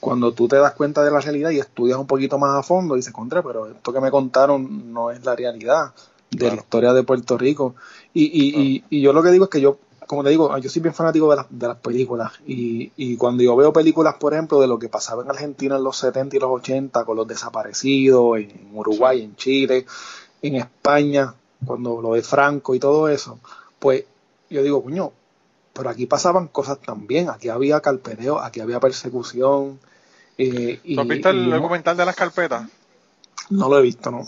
[0.00, 2.94] cuando tú te das cuenta de la realidad y estudias un poquito más a fondo,
[2.94, 5.92] dices, contra, pero esto que me contaron no es la realidad
[6.30, 7.74] de la historia de Puerto Rico.
[8.14, 10.82] Y, y, y, yo lo que digo es que yo, como te digo, yo soy
[10.82, 12.32] bien fanático de, de las películas.
[12.46, 15.84] Y, y cuando yo veo películas, por ejemplo, de lo que pasaba en Argentina en
[15.84, 19.86] los 70 y los 80, con los desaparecidos, en Uruguay, en Chile,
[20.42, 21.34] en España,
[21.64, 23.38] cuando lo de Franco y todo eso,
[23.78, 24.04] pues
[24.50, 25.12] yo digo, coño,
[25.72, 29.80] pero aquí pasaban cosas también, aquí había carpeteo, aquí había persecución.
[30.36, 32.68] Eh, y, ¿Tú has visto el documental de las carpetas?
[33.50, 34.22] No lo he visto, no.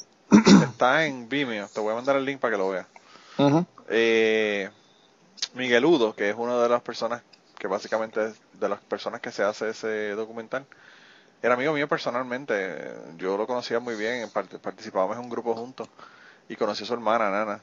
[0.63, 2.87] Está en Vimeo, te voy a mandar el link para que lo veas.
[3.37, 3.67] Uh -huh.
[3.89, 4.71] eh,
[5.55, 7.23] Miguel Udo, que es una de las personas
[7.59, 10.67] que básicamente es de las personas que se hace ese documental,
[11.43, 12.95] era amigo mío personalmente.
[13.17, 15.89] Yo lo conocía muy bien, participábamos en un grupo juntos
[16.49, 17.61] y conocí a su hermana, Nana.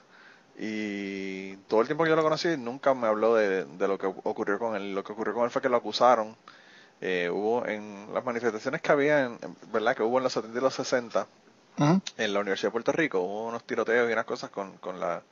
[0.58, 4.06] Y todo el tiempo que yo lo conocí, nunca me habló de, de, lo que
[4.06, 4.94] ocurrió con él.
[4.94, 6.36] Lo que ocurrió con él fue que lo acusaron.
[7.00, 9.40] Eh, hubo en las manifestaciones que había, en,
[9.74, 9.96] ¿verdad?
[9.96, 11.28] Que hubo en los 70 y los 60,
[11.78, 12.02] uh -huh.
[12.18, 15.24] en la Universidad de Puerto Rico, hubo unos tiroteos y unas cosas con, con la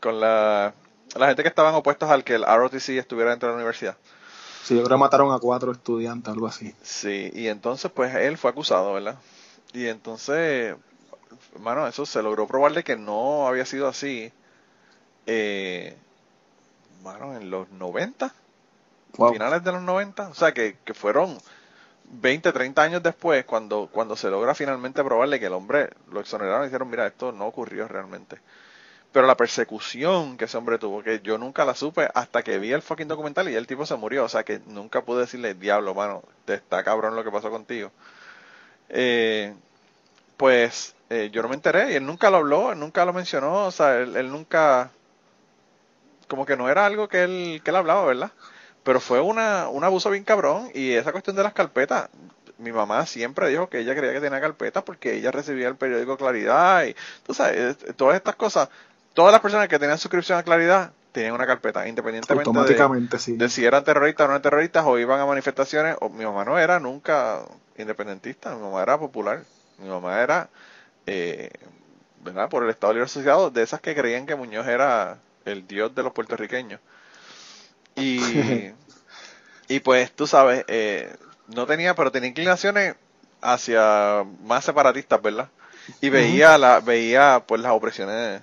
[0.00, 0.74] con la,
[1.16, 3.96] la gente que estaban opuestos al que el ROTC estuviera dentro de la universidad.
[4.64, 6.74] Sí, yo creo que mataron a cuatro estudiantes, algo así.
[6.82, 9.16] Sí, y entonces pues él fue acusado, ¿verdad?
[9.72, 10.76] Y entonces
[11.60, 14.32] Mano, eso se logró probarle que no había sido así.
[15.26, 15.96] Eh,
[17.02, 18.32] mano, en los 90,
[19.16, 19.32] wow.
[19.32, 21.38] finales de los 90, o sea que, que fueron
[22.04, 26.62] 20, 30 años después, cuando, cuando se logra finalmente probarle que el hombre lo exoneraron
[26.62, 28.38] y dijeron, mira, esto no ocurrió realmente.
[29.12, 32.72] Pero la persecución que ese hombre tuvo, que yo nunca la supe hasta que vi
[32.72, 34.24] el fucking documental y el tipo se murió.
[34.24, 37.92] O sea que nunca pude decirle, diablo, mano, te está cabrón lo que pasó contigo.
[38.88, 39.54] Eh,
[40.36, 43.66] pues eh, yo no me enteré y él nunca lo habló, él nunca lo mencionó,
[43.66, 44.90] o sea, él, él, nunca,
[46.28, 48.32] como que no era algo que él, que él hablaba, ¿verdad?
[48.82, 52.08] Pero fue una, un abuso bien cabrón y esa cuestión de las carpetas,
[52.58, 56.16] mi mamá siempre dijo que ella creía que tenía carpetas porque ella recibía el periódico
[56.16, 56.96] Claridad y
[57.26, 58.68] tú sabes, todas estas cosas,
[59.14, 63.36] todas las personas que tenían suscripción a Claridad tenían una carpeta, independientemente Automáticamente, de, sí.
[63.36, 66.44] de, si eran terroristas o no eran terroristas o iban a manifestaciones, o mi mamá
[66.44, 67.42] no era nunca
[67.76, 69.42] independentista, mi mamá era popular,
[69.78, 70.48] mi mamá era
[71.06, 71.50] eh,
[72.22, 72.48] ¿verdad?
[72.48, 76.02] por el Estado Libre Asociado, de esas que creían que Muñoz era el dios de
[76.02, 76.80] los puertorriqueños.
[77.96, 78.20] Y,
[79.68, 81.14] y pues tú sabes, eh,
[81.48, 82.94] no tenía, pero tenía inclinaciones
[83.42, 85.48] hacia más separatistas, ¿verdad?
[86.00, 88.40] Y veía, la, veía pues las opresiones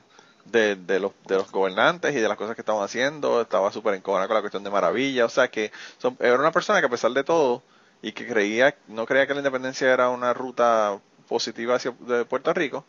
[0.51, 4.27] de, los, de los gobernantes y de las cosas que estaban haciendo, estaba súper encojonada
[4.27, 7.11] con la cuestión de maravilla, o sea que son, era una persona que a pesar
[7.11, 7.63] de todo,
[8.01, 12.53] y que creía, no creía que la independencia era una ruta positiva hacia de Puerto
[12.53, 12.85] Rico,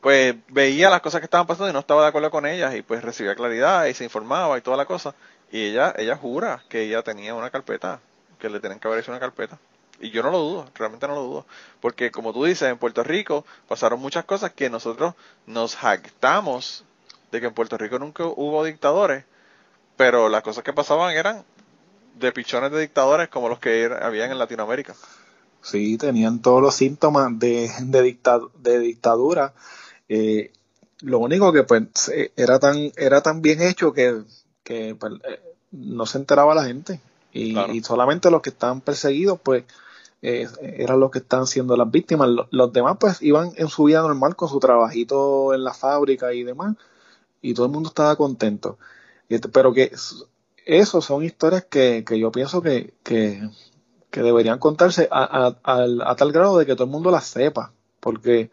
[0.00, 2.82] pues veía las cosas que estaban pasando y no estaba de acuerdo con ellas y
[2.82, 5.14] pues recibía claridad y se informaba y toda la cosa.
[5.50, 8.00] Y ella, ella jura que ella tenía una carpeta,
[8.38, 9.58] que le tenían que haber hecho una carpeta.
[10.00, 11.46] Y yo no lo dudo, realmente no lo dudo.
[11.80, 15.14] Porque como tú dices, en Puerto Rico pasaron muchas cosas que nosotros
[15.46, 16.84] nos jactamos
[17.30, 19.24] de que en Puerto Rico nunca hubo dictadores,
[19.96, 21.44] pero las cosas que pasaban eran
[22.18, 24.94] de pichones de dictadores como los que habían en Latinoamérica.
[25.62, 29.54] Sí, tenían todos los síntomas de, de, dicta, de dictadura.
[30.08, 30.52] Eh,
[31.00, 31.82] lo único que pues
[32.36, 34.22] era tan, era tan bien hecho que,
[34.62, 35.40] que pues, eh,
[35.72, 37.00] no se enteraba la gente.
[37.32, 37.72] Y, claro.
[37.72, 39.64] y, solamente los que estaban perseguidos, pues,
[40.24, 42.28] eh, eran los que estaban siendo las víctimas.
[42.28, 46.32] Los, los, demás, pues, iban en su vida normal con su trabajito en la fábrica
[46.32, 46.76] y demás.
[47.42, 48.78] Y todo el mundo estaba contento.
[49.52, 49.92] Pero que
[50.66, 53.48] eso son historias que, que yo pienso que, que,
[54.10, 57.26] que deberían contarse a, a, a, a, tal grado de que todo el mundo las
[57.26, 58.50] sepa, porque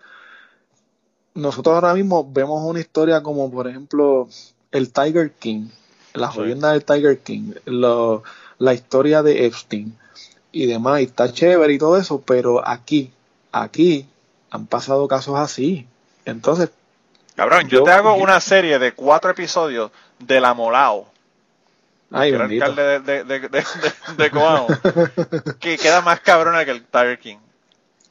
[1.34, 4.28] nosotros ahora mismo vemos una historia como por ejemplo
[4.72, 5.70] el Tiger King
[6.14, 8.24] la jodienda del Tiger King, lo,
[8.58, 9.98] la historia de Epstein
[10.52, 13.12] y demás, y está chévere y todo eso, pero aquí,
[13.52, 14.08] aquí
[14.50, 15.88] han pasado casos así.
[16.26, 16.70] Entonces,
[17.36, 21.08] Cabrón, yo, te hago una serie de cuatro episodios de la Molao.
[22.12, 22.66] Ay, bendito.
[22.66, 23.64] alcalde de, de, de,
[24.18, 24.68] de, Coamo,
[25.62, 27.38] que queda más cabrona que el Tiger King.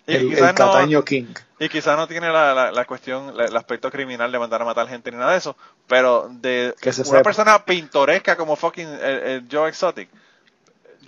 [0.06, 1.26] Y el, quizás el Cataño no, King.
[1.58, 4.64] y quizás no tiene la, la, la cuestión, la- el aspecto criminal de mandar a
[4.64, 5.54] matar gente ni nada de eso,
[5.86, 7.22] pero de Que una sepa.
[7.22, 10.08] persona pintoresca como fucking el, el Joe Exotic,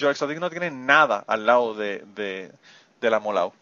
[0.00, 2.50] Joe Exotic no tiene nada al lado de, de,
[3.00, 3.52] de la Molao.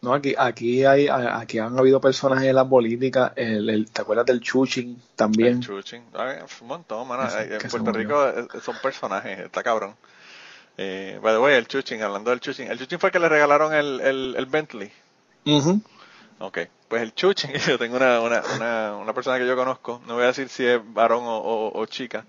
[0.00, 4.26] No, aquí, aquí hay, aquí han habido personajes en la política, el, el- ¿te acuerdas
[4.26, 5.54] del Chuching también?
[5.54, 6.04] El Chuching.
[6.12, 7.22] Ay, un montón, mano.
[7.22, 7.92] Ay, En Puerto.
[7.92, 9.96] Rico eh, son personajes, está cabrón.
[10.76, 12.66] Eh, by the way, el Chuching, hablando del Chuching.
[12.70, 14.92] El Chuching fue el que le regalaron el, el, el Bentley.
[15.46, 15.80] Ujú.
[16.40, 20.14] Ok, pues el Chuching, yo tengo una, una, una, una persona que yo conozco, no
[20.14, 22.26] voy a decir si es varón o, o- o chica,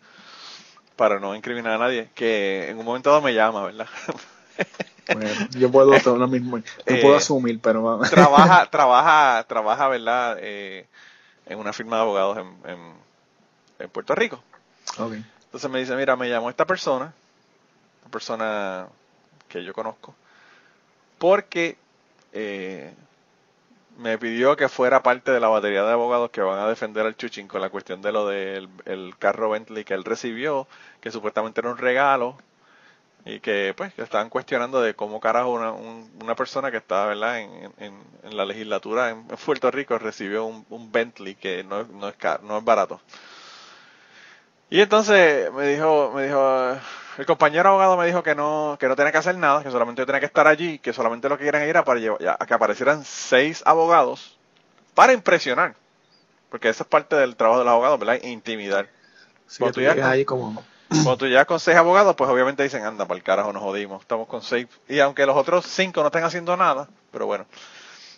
[0.95, 3.87] para no incriminar a nadie, que en un momento dado me llama, ¿verdad?
[5.13, 6.57] Bueno, yo puedo lo mismo.
[6.87, 10.37] Eh, puedo asumir, pero trabaja, trabaja, trabaja, ¿verdad?
[10.41, 10.87] Eh,
[11.45, 12.79] en una firma de abogados en, en,
[13.77, 14.41] en Puerto Rico.
[14.97, 15.13] Ok.
[15.45, 17.13] Entonces me dice, mira, me llamó esta persona,
[18.01, 18.87] una persona
[19.47, 20.15] que yo conozco,
[21.17, 21.77] porque
[22.33, 22.93] eh,
[23.97, 27.15] me pidió que fuera parte de la batería de abogados que van a defender al
[27.17, 30.67] Chuchín con la cuestión de lo del el carro Bentley que él recibió,
[31.01, 32.37] que supuestamente era un regalo,
[33.25, 37.07] y que pues que estaban cuestionando de cómo carajo una, un- una persona que estaba
[37.07, 37.39] ¿verdad?
[37.41, 42.15] En, en- la legislatura en, Puerto Rico recibió un, un Bentley que no, no es
[42.17, 43.01] caro, no es barato.
[44.69, 46.77] Y entonces me dijo, me dijo,
[47.17, 50.01] el compañero abogado me dijo que no, que no tenía que hacer nada, que solamente
[50.01, 52.53] yo tenía que estar allí, que solamente lo que querían era para llevar, ya- que
[52.53, 54.37] aparecieran seis abogados
[54.93, 55.75] para impresionar.
[56.49, 58.19] Porque eso es parte del trabajo de los abogados, ¿verdad?
[58.23, 58.87] Intimidar.
[59.47, 60.63] Sí, Cuando tú llegas ahí como...
[60.89, 64.01] Cuando tú llegas con seis abogados, pues obviamente dicen, anda, para el carajo nos jodimos,
[64.01, 64.67] estamos con seis.
[64.87, 67.45] Y aunque los otros cinco no estén haciendo nada, pero bueno.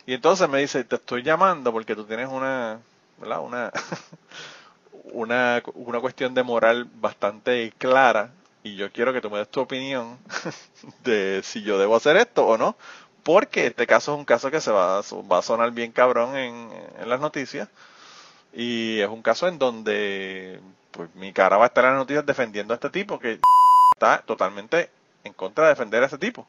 [0.06, 2.80] Y entonces me dice, te estoy llamando porque tú tienes una,
[3.20, 3.40] ¿verdad?
[3.42, 3.72] Una,
[5.14, 8.30] una, una cuestión de moral bastante clara
[8.74, 10.18] y yo quiero que tú me des tu opinión
[11.04, 12.76] de si yo debo hacer esto o no.
[13.24, 15.02] Porque este caso es un caso que se va, a-
[15.32, 17.70] va a sonar bien cabrón en, en las noticias.
[18.54, 20.60] Y es un caso en donde
[20.92, 23.40] pues mi cara va a estar en las noticias defendiendo a este tipo que
[23.94, 24.90] está totalmente
[25.24, 26.48] en contra de defender a ese tipo.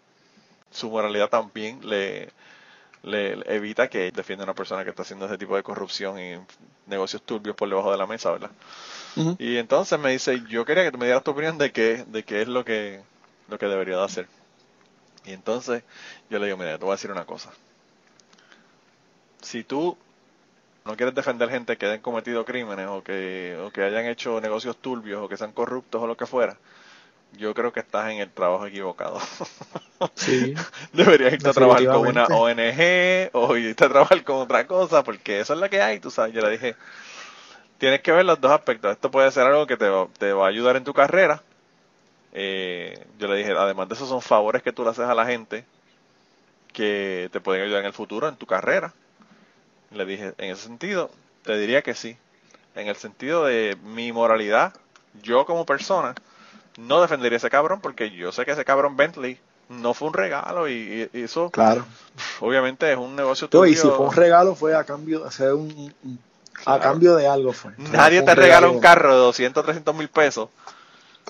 [0.70, 2.30] Su moralidad también le,
[3.02, 6.18] le, le evita que defienda a una persona que está haciendo ese tipo de corrupción
[6.18, 6.38] y
[6.86, 8.50] negocios turbios por debajo de la mesa, ¿verdad?
[9.38, 12.22] Y entonces me dice, yo quería que tú me dieras tu opinión de qué, de
[12.22, 13.00] qué es lo que,
[13.48, 14.28] lo que debería de hacer.
[15.24, 15.82] Y entonces
[16.30, 17.50] yo le digo, mira, te voy a decir una cosa.
[19.42, 19.96] Si tú
[20.84, 24.76] no quieres defender gente que hayan cometido crímenes o que, o que hayan hecho negocios
[24.76, 26.56] turbios o que sean corruptos o lo que fuera,
[27.32, 29.20] yo creo que estás en el trabajo equivocado.
[30.14, 30.54] Sí.
[30.92, 32.26] Deberías irte a trabajar con una.
[32.26, 36.08] ONG o irte a trabajar con otra cosa, porque eso es lo que hay, tú
[36.08, 36.32] sabes.
[36.32, 36.76] Yo le dije,
[37.78, 38.92] tienes que ver los dos aspectos.
[38.92, 41.42] Esto puede ser algo que te va, te va a ayudar en tu carrera.
[42.32, 45.26] Eh, yo le dije, además de eso son favores que tú le haces a la
[45.26, 45.64] gente
[46.72, 48.94] que te pueden ayudar en el futuro, en tu carrera.
[49.90, 51.10] Le dije, en ese sentido,
[51.42, 52.16] te diría que sí.
[52.76, 54.74] En el sentido de mi moralidad,
[55.22, 56.14] yo como persona,
[56.78, 59.38] no defendería a ese cabrón porque yo sé que ese cabrón Bentley
[59.68, 61.84] no fue un regalo y, y eso Claro.
[62.40, 63.82] obviamente es un negocio Tú, y tuyo.
[63.82, 65.92] si fue un regalo fue a cambio, o sea, un,
[66.64, 67.72] a cambio de algo fue.
[67.92, 70.48] Nadie fue te regala un carro de 200, 300 mil pesos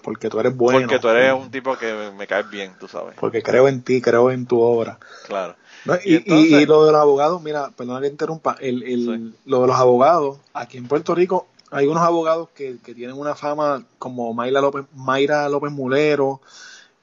[0.02, 0.80] Porque tú eres bueno.
[0.80, 3.14] porque tú eres un tipo que me, caes bien, tú sabes.
[3.18, 4.98] Porque creo en ti, creo en tu obra.
[5.26, 5.56] Claro.
[5.84, 8.82] No, Y y, y- entonces- y lo de los abogados, mira, perdona que interrumpa, el,
[8.84, 9.38] el- Sí.
[9.46, 13.34] lo de los abogados, aquí en Puerto Rico hay unos abogados que, que tienen una
[13.34, 16.40] fama como Mayra López, Mayra López Mulero,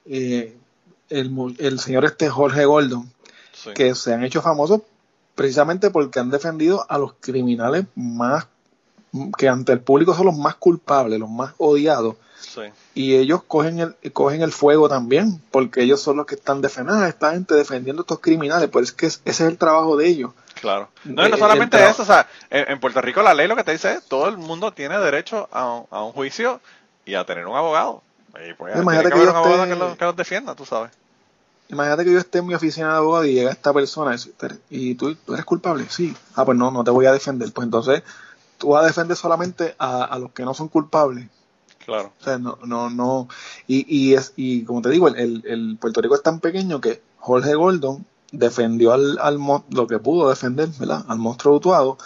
[0.06, 0.58] eh,
[1.10, 3.12] el, el señor este Jorge Gordon,
[3.54, 3.70] Sí.
[3.74, 4.82] que se han hecho famosos
[5.34, 8.48] precisamente porque han defendido a los criminales más,
[9.38, 12.62] que ante el público son los más culpables, los más odiados, Sí.
[12.94, 17.04] y ellos cogen el, cogen el fuego también, porque ellos son los que están defendiendo,
[17.04, 19.96] ah, esta gente defendiendo a estos criminales, pero es que es- ese es el trabajo
[19.98, 20.32] de ellos.
[20.66, 20.90] Claro.
[21.04, 23.56] No, y no Eh, solamente eso, o sea, en, en Puerto Rico la ley lo
[23.56, 26.60] que te dice es todo el mundo tiene derecho a, un- a un juicio
[27.06, 28.02] y a tener un abogado.
[28.50, 30.90] Y pues, Imagínate que yo un abogado esté- que, lo- que los defienda, tú sabes.
[31.70, 34.16] Imagínate que yo esté en mi oficina de abogado y llega esta persona
[34.72, 36.16] y, tú, tú eres culpable, sí.
[36.36, 37.54] Ah, pues no, no te voy a defender.
[37.54, 38.02] Pues entonces
[38.58, 41.28] tú vas a defender solamente a, a los que no son culpables.
[41.86, 42.12] Claro.
[42.20, 43.28] O sea, no, no, no.
[43.68, 46.82] Y, y, es, y como te digo, el, el, el Puerto Rico es tan pequeño
[46.82, 48.04] que Jorge Gordon
[48.38, 49.38] defendió al, al
[49.70, 51.04] lo que pudo defender, ¿verdad?
[51.08, 51.98] Al monstruo Utuado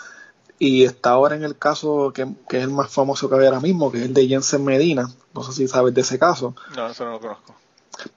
[0.60, 3.60] Y está ahora en el caso que, que es el más famoso que hay ahora
[3.62, 5.10] mismo, que es el de Jensen Medina.
[5.34, 6.56] No sé si sabes de ese caso.
[6.76, 7.56] No, eso no lo conozco.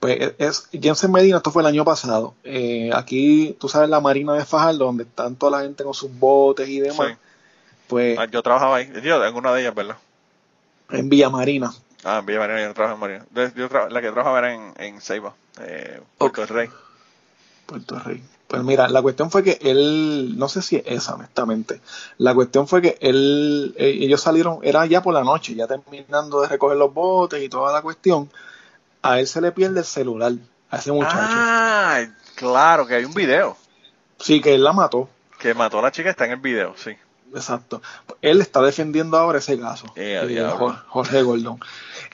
[0.00, 2.34] Pues es Jensen Medina, esto fue el año pasado.
[2.44, 6.10] Eh, aquí, tú sabes, la Marina de Fajardo, donde están toda la gente con sus
[6.18, 7.08] botes y demás.
[7.08, 7.14] Sí.
[7.88, 8.90] Pues Ah, Yo trabajaba ahí.
[9.02, 9.96] Yo, en una de ellas, ¿verdad?
[10.90, 11.72] en Villa Marina.
[12.04, 13.52] Ah, en Villa Marina, yo no trabajaba en Marina.
[13.56, 16.46] Yo tra- la que trabajaba era en, en Ceiba, eh, Puerto.
[16.46, 16.68] Rey.
[17.72, 18.00] Puerto.
[18.52, 21.80] Pues mira, la cuestión fue que él, no sé si es esa, honestamente.
[22.18, 26.42] La cuestión fue que él, eh, ellos salieron, era ya por la noche, ya terminando
[26.42, 28.30] de recoger los botes y toda la cuestión.
[29.00, 30.32] A él se le pierde el celular,
[30.70, 31.16] a ese muchacho.
[31.18, 32.04] Ah,
[32.34, 33.56] claro, que hay un video.
[34.18, 35.08] Sí, que él la mató.
[35.38, 36.90] Que mató a la chica, está en el video, sí.
[37.34, 37.80] Exacto.
[38.20, 39.86] Él está defendiendo ahora ese caso.
[39.96, 40.50] Eh, eh,
[40.88, 41.58] Jorge Gordon.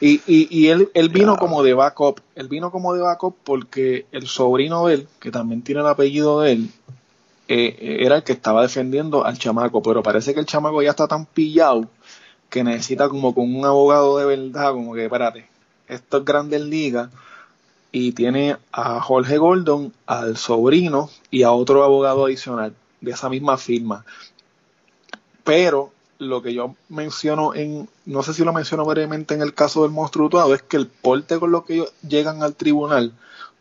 [0.00, 2.20] Y, y, y él, él vino como de backup.
[2.34, 6.40] Él vino como de backup porque el sobrino de él, que también tiene el apellido
[6.40, 6.70] de él,
[7.48, 9.82] eh, era el que estaba defendiendo al chamaco.
[9.82, 11.88] Pero parece que el chamaco ya está tan pillado
[12.48, 15.48] que necesita como con un abogado de verdad, como que, espérate,
[15.88, 17.10] esto es Grandes Ligas.
[17.90, 23.56] Y tiene a Jorge Gordon, al sobrino y a otro abogado adicional de esa misma
[23.56, 24.04] firma.
[25.48, 29.82] Pero lo que yo menciono en, no sé si lo menciono brevemente en el caso
[29.82, 33.12] del monstruo Utuado, es que el porte con lo que ellos llegan al tribunal,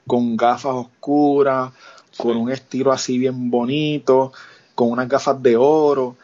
[0.05, 1.71] con gafas oscuras,
[2.17, 4.33] con un estilo así bien bonito,
[4.75, 6.17] con unas gafas de oro,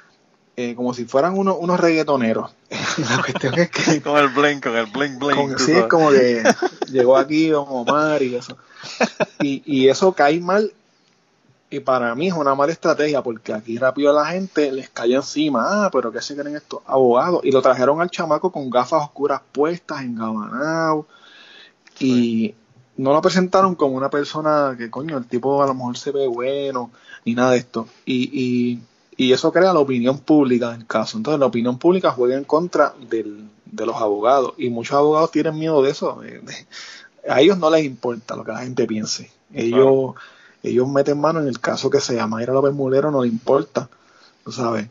[0.58, 2.52] eh, como si fueran unos, unos reggaetoneros.
[2.98, 5.36] la cuestión es que Con el bling, con el bling bling.
[5.50, 6.44] con- sí, es como que
[6.92, 8.58] llegó aquí Don Omar y eso.
[9.40, 10.74] Y, y eso cae mal.
[11.74, 15.86] Y para mí es una mala estrategia porque aquí rápido la gente les cae encima.
[15.86, 17.42] Ah, pero ¿qué se creen estos abogados?
[17.44, 21.08] Y lo trajeron al chamaco con gafas oscuras puestas, engabanado.
[22.00, 22.54] Y
[22.98, 26.28] no lo presentaron como una persona que, coño, el tipo a lo mejor se ve
[26.28, 26.92] bueno,
[27.26, 27.88] ni nada de esto.
[28.06, 28.80] Y, y,
[29.18, 31.18] y eso crea la opinión pública del caso.
[31.18, 34.54] Entonces la opinión pública juega en contra del, de los abogados.
[34.58, 36.20] Y muchos abogados tienen miedo de eso.
[36.22, 36.68] de- de-
[37.28, 39.32] a ellos no les importa lo que la gente piense.
[39.54, 40.16] Ellos,
[40.64, 42.26] ellos meten mano en el caso que sea.
[42.28, 43.90] Mayra López Mulero no le importa.
[44.44, 44.88] Tú sabes,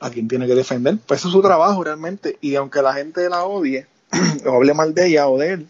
[0.00, 0.98] a quién tiene que defender.
[1.06, 2.38] Pues eso es su trabajo realmente.
[2.40, 3.86] Y aunque la gente la odie,
[4.46, 5.68] o hable mal de ella o de él,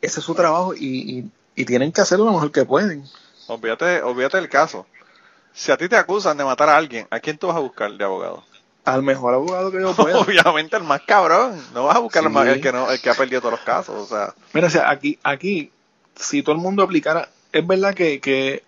[0.00, 3.04] ese es su trabajo y, y, y tienen que hacerlo lo mejor que pueden.
[3.48, 4.86] Olvídate, olvídate del caso.
[5.52, 7.92] Si a ti te acusan de matar a alguien, ¿a quién tú vas a buscar
[7.92, 8.44] de abogado?
[8.84, 10.18] Al mejor abogado que yo pueda.
[10.20, 11.60] Obviamente el más cabrón.
[11.74, 13.60] No vas a buscar el, más- el que no, el que ha perdido todos los
[13.60, 13.96] casos.
[13.96, 15.70] O sea, Mira, o sea, aquí, aquí,
[16.14, 18.62] si todo el mundo aplicara, es verdad que, que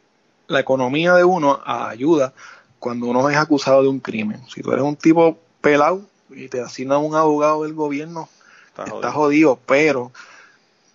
[0.49, 2.33] la economía de uno ayuda
[2.79, 4.41] cuando uno es acusado de un crimen.
[4.49, 8.29] Si tú eres un tipo pelado y te asignan un abogado del gobierno,
[8.69, 9.13] está está jodido.
[9.13, 10.13] jodido, pero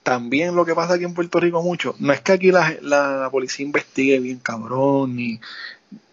[0.03, 3.17] también lo que pasa aquí en Puerto Rico mucho, no es que aquí la, la,
[3.17, 5.39] la policía investigue bien cabrón, ni,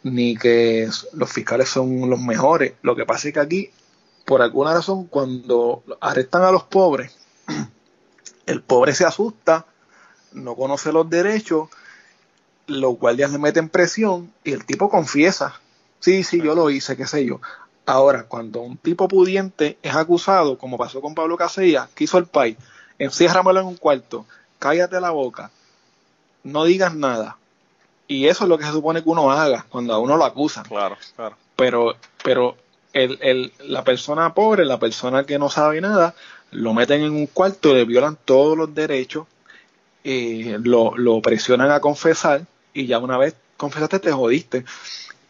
[0.03, 2.75] ni que los fiscales son los mejores.
[2.83, 3.71] Lo que pasa es que aquí,
[4.25, 7.17] por alguna razón, cuando arrestan a los pobres,
[8.47, 9.67] el pobre se asusta,
[10.35, 11.69] no conoce los derechos,
[12.67, 15.61] los guardias le meten presión y el tipo confiesa.
[16.01, 17.41] Sí, sí, yo lo hice, qué sé yo.
[17.87, 22.27] Ahora, cuando un tipo pudiente es acusado, como pasó con Pablo Casella, que hizo el
[22.27, 22.57] país,
[22.99, 24.27] enciérramelo en un cuarto,
[24.59, 25.51] cállate la boca,
[26.43, 27.37] no digas nada.
[28.07, 30.65] Y eso es lo que se supone que uno haga cuando a uno lo acusan.
[30.65, 31.37] Claro, claro.
[31.57, 32.57] Pero, pero
[32.93, 36.15] el, el, la persona pobre, la persona que no sabe nada,
[36.51, 39.27] lo meten en un cuarto, le violan todos los derechos,
[40.05, 44.65] eh, lo, lo presionan a confesar y ya una vez confesaste te jodiste.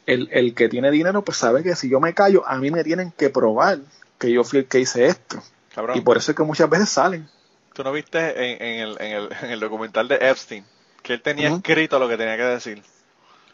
[0.06, 2.84] El, el que tiene dinero pues sabe que si yo me callo a mí me
[2.84, 3.78] tienen que probar
[4.18, 5.42] que yo fui el que hice esto.
[5.74, 5.96] Cabrón.
[5.96, 7.28] Y por eso es que muchas veces salen.
[7.72, 10.64] ¿Tú no viste en, en el, en, el, en el documental de Epstein
[11.02, 12.82] que él tenía escrito lo que tenía que decir?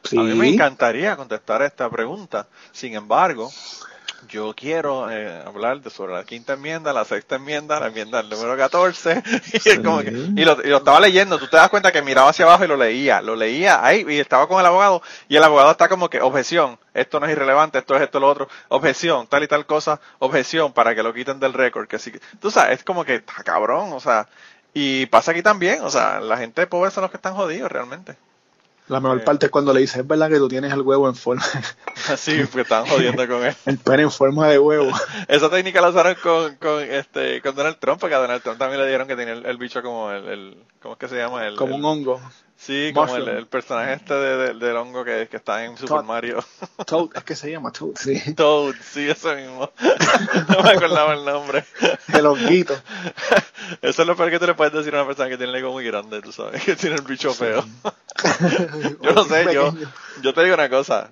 [0.04, 0.18] Sí.
[0.18, 2.48] A mí me encantaría contestar esta pregunta.
[2.72, 3.50] Sin embargo,
[4.28, 8.56] yo quiero eh, hablar de sobre la quinta enmienda, la sexta enmienda, la enmienda número
[8.56, 9.22] 14.
[9.64, 11.38] Y, como que- y, lo, y lo estaba leyendo.
[11.38, 13.20] Tú te das cuenta que miraba hacia abajo y lo leía.
[13.22, 15.02] Lo leía ahí y estaba con el abogado.
[15.28, 18.28] Y el abogado está como que, objeción, esto no es irrelevante, esto es esto, lo
[18.28, 18.48] otro.
[18.68, 20.00] Objeción, tal y tal cosa.
[20.18, 21.88] Objeción para que lo quiten del récord.
[21.88, 23.92] Que sí, tú sabes, es como que está cabrón.
[23.92, 24.28] O sea,
[24.74, 25.82] y pasa aquí también.
[25.82, 28.16] O sea, la gente pobre son los que están jodidos realmente.
[28.90, 29.24] La mejor Sí.
[29.24, 31.42] parte es cuando le dices, es verdad que tú tienes el huevo en forma,
[32.08, 33.54] Así, porque están jodiendo con él.
[33.66, 34.90] el pene en forma de huevo.
[35.28, 38.80] Esa técnica la usaron con, con, este, con Donald Trump, porque a Donald Trump también
[38.82, 41.46] le dieron que tenía el, el bicho como el, el, ¿cómo es que se llama?
[41.46, 42.20] El, como el- un hongo.
[42.56, 46.02] Sí, como el, personaje este de, de- del hongo que, que está en Super.
[46.02, 46.44] Mario.
[46.86, 48.34] Toad, es que se llama Toad, sí.
[48.34, 49.70] Toad, sí, eso mismo.
[50.48, 51.64] no me acordaba el nombre.
[52.12, 52.74] El honguito.
[53.82, 55.58] Eso es lo peor que tú le puedes decir a una persona que tiene el
[55.58, 57.64] ego muy grande, tú sabes, que tiene el bicho feo.
[59.02, 59.74] yo no sé, yo,
[60.22, 61.10] yo te digo una cosa.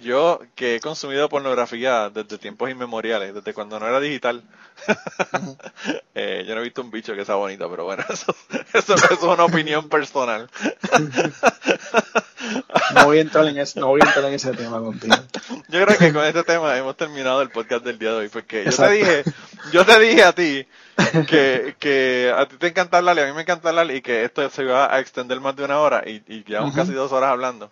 [0.00, 4.42] Yo que he consumido pornografía desde tiempos inmemoriales, desde cuando no era digital,
[6.14, 8.34] eh, yo no he visto un bicho que sea bonito, pero bueno, eso,
[8.72, 10.48] eso, es una opinión personal.
[12.94, 15.14] no, voy a entrar en ese, no voy a entrar en ese tema contigo.
[15.68, 18.64] Yo creo que con este tema hemos terminado el podcast del día de hoy, porque
[18.64, 19.24] yo te dije,
[19.72, 20.66] yo te dije a ti
[21.28, 24.24] que, que a ti te encanta hablar y a mí me encanta hablar y que
[24.24, 27.30] esto se iba a extender más de una hora y, y llevamos casi dos horas
[27.30, 27.70] hablando.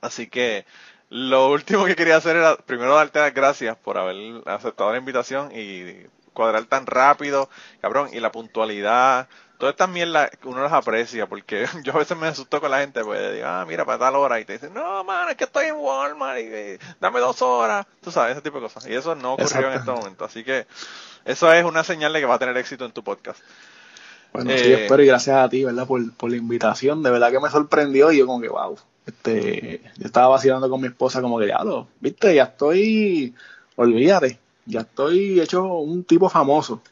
[0.00, 0.64] Así que
[1.10, 5.50] lo último que quería hacer era primero darte las gracias por haber aceptado la invitación
[5.54, 7.48] y cuadrar tan rápido,
[7.80, 9.28] cabrón, y la puntualidad.
[9.58, 13.02] Todas estas mierdas uno las aprecia porque yo a veces me asusto con la gente,
[13.02, 15.66] pues digo, ah, mira, para tal hora, y te dicen, no, man, es que estoy
[15.66, 18.86] en Walmart, y, eh, dame dos horas, tú sabes, ese tipo de cosas.
[18.86, 20.66] Y eso no ocurrió en este momento, así que
[21.24, 23.40] eso es una señal de que va a tener éxito en tu podcast.
[24.32, 25.86] Bueno, sí, eh, espero y gracias a ti, ¿verdad?
[25.86, 28.78] Por, por la invitación, de verdad que me sorprendió y yo como que, wow,
[29.08, 33.34] este, yo estaba vacilando con mi esposa como que, diablo, viste, ya estoy,
[33.76, 36.82] olvídate, ya estoy hecho un tipo famoso.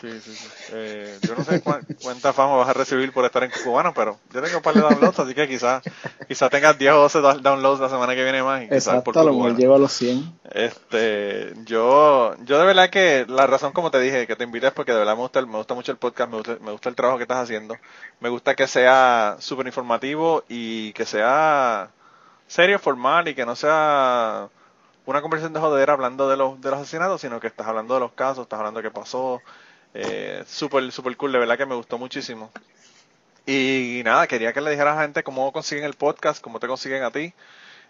[0.00, 0.48] Sí, sí, sí.
[0.72, 1.62] Eh, yo no sé
[2.02, 4.82] cuánta fama vas a recibir por estar en Cubano, pero yo tengo un par de
[4.82, 5.82] downloads, así que quizás
[6.28, 8.62] quizá tengas 10 o 12 downloads la semana que viene más.
[8.62, 10.40] Y Exacto, por a lo mejor llevo a los 100.
[10.52, 14.72] Este, yo, yo de verdad que la razón, como te dije, que te invité es
[14.72, 16.94] porque de verdad me gusta, me gusta mucho el podcast, me gusta, me gusta el
[16.94, 17.76] trabajo que estás haciendo.
[18.20, 21.90] Me gusta que sea súper informativo y que sea
[22.46, 24.48] serio, formal y que no sea
[25.06, 28.00] una conversación de joder hablando de los, de los asesinatos, sino que estás hablando de
[28.00, 29.40] los casos, estás hablando de qué pasó,
[29.98, 32.50] eh, súper, súper cool, de verdad que me gustó muchísimo.
[33.46, 36.66] Y nada, quería que le dijeras a la gente cómo consiguen el podcast, cómo te
[36.66, 37.32] consiguen a ti.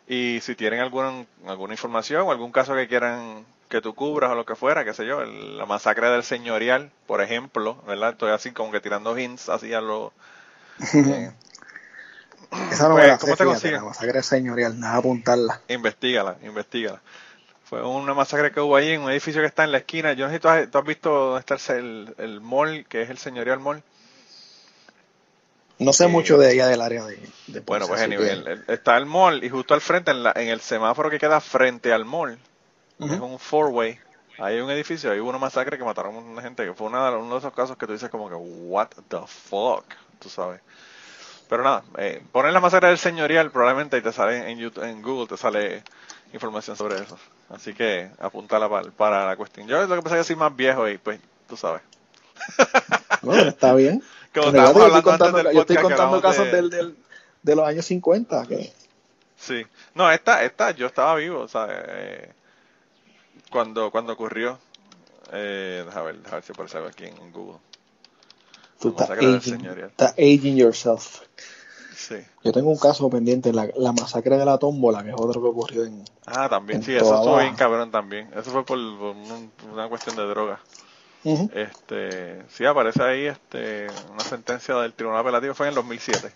[0.07, 4.36] Y si tienen alguna, alguna información o algún caso que quieran que tú cubras o
[4.36, 8.11] lo que fuera, qué sé yo, la masacre del señorial, por ejemplo, ¿verdad?
[8.12, 10.12] Estoy así como que tirando hints así a lo...
[10.94, 11.32] Eh,
[12.70, 13.78] Esa no pues, ¿Cómo te consiguen?
[13.78, 15.61] La masacre señorial, nada apuntarla.
[15.66, 17.02] Investígala, investigala.
[17.69, 20.12] Fue una masacre que hubo ahí en un edificio que está en la esquina.
[20.12, 23.19] Yo no sé si tú has, visto dónde está el, el mall, que es el
[23.19, 23.83] señorial mall.
[25.79, 29.51] No sé mucho de ella del área de, Bueno, pues nivel está el mall y
[29.51, 32.39] justo al frente, en, la, en el semáforo que queda frente al mall,
[32.99, 33.99] es un four-way.
[34.39, 37.11] Hay un edificio, hay hubo una masacre que mataron a una gente, que fue una,
[37.11, 39.85] uno de esos casos que tú dices como que, what the fuck,
[40.19, 40.61] tú sabes.
[41.49, 45.01] Pero nada, eh, poner la masacre del señorial probablemente y te sale en, YouTube, en
[45.01, 45.82] Google, te sale
[46.32, 47.16] información sobre eso.
[47.51, 49.68] Así que apuntala para, para la cuestión.
[49.68, 51.82] Yo lo que pasa es que soy más viejo y pues tú sabes.
[53.22, 54.03] Bueno, está bien.
[54.34, 56.97] Como yo estoy contando, yo estoy contando casos del, del,
[57.42, 58.47] de los años 50.
[58.47, 58.72] Que...
[59.36, 59.66] Sí.
[59.94, 61.76] No, esta, esta, yo estaba vivo, ¿sabes?
[61.88, 62.32] Eh,
[63.51, 64.59] cuando, cuando ocurrió.
[65.32, 67.59] Eh, déjame ver, déjame ver si aparece algo aquí en Google.
[68.81, 71.20] Tú estás aging, estás aging yourself.
[72.45, 75.49] Yo tengo un caso pendiente, la, la, masacre de la tómbola, que es otro que
[75.49, 76.05] ocurrió en.
[76.27, 78.29] Ah, también, sí, eso estuvo bien cabrón también.
[78.37, 80.61] Eso fue por, una cuestión de droga.
[81.24, 86.33] Este, sí, aparece ahí este, una sentencia del Tribunal Apelativo, fue en el 2007.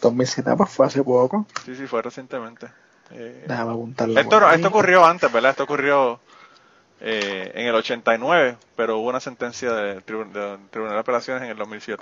[0.00, 1.46] 2007, pues fue hace poco.
[1.64, 2.68] Sí, sí, fue recientemente.
[3.10, 4.20] Eh, Déjame apuntarlo.
[4.20, 5.50] Esto, esto ocurrió antes, ¿verdad?
[5.50, 6.20] Esto ocurrió
[7.04, 12.00] eh, en el 89, pero hubo una sentencia del Tribunal de Apelaciones en el 2007.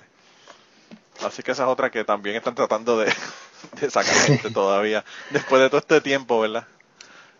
[1.24, 3.10] Así que esa es otra que también están tratando de,
[3.90, 6.66] sacar gente todavía, después de todo este tiempo, ¿verdad?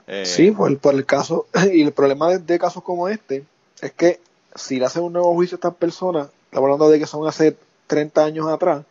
[0.06, 3.44] Eh, sí, por, por, el caso, y el problema de, casos como este
[3.82, 4.20] es que
[4.54, 7.58] si le hacen un nuevo juicio a estas personas, estamos hablando de que son hace
[7.88, 8.84] 30 años atrás,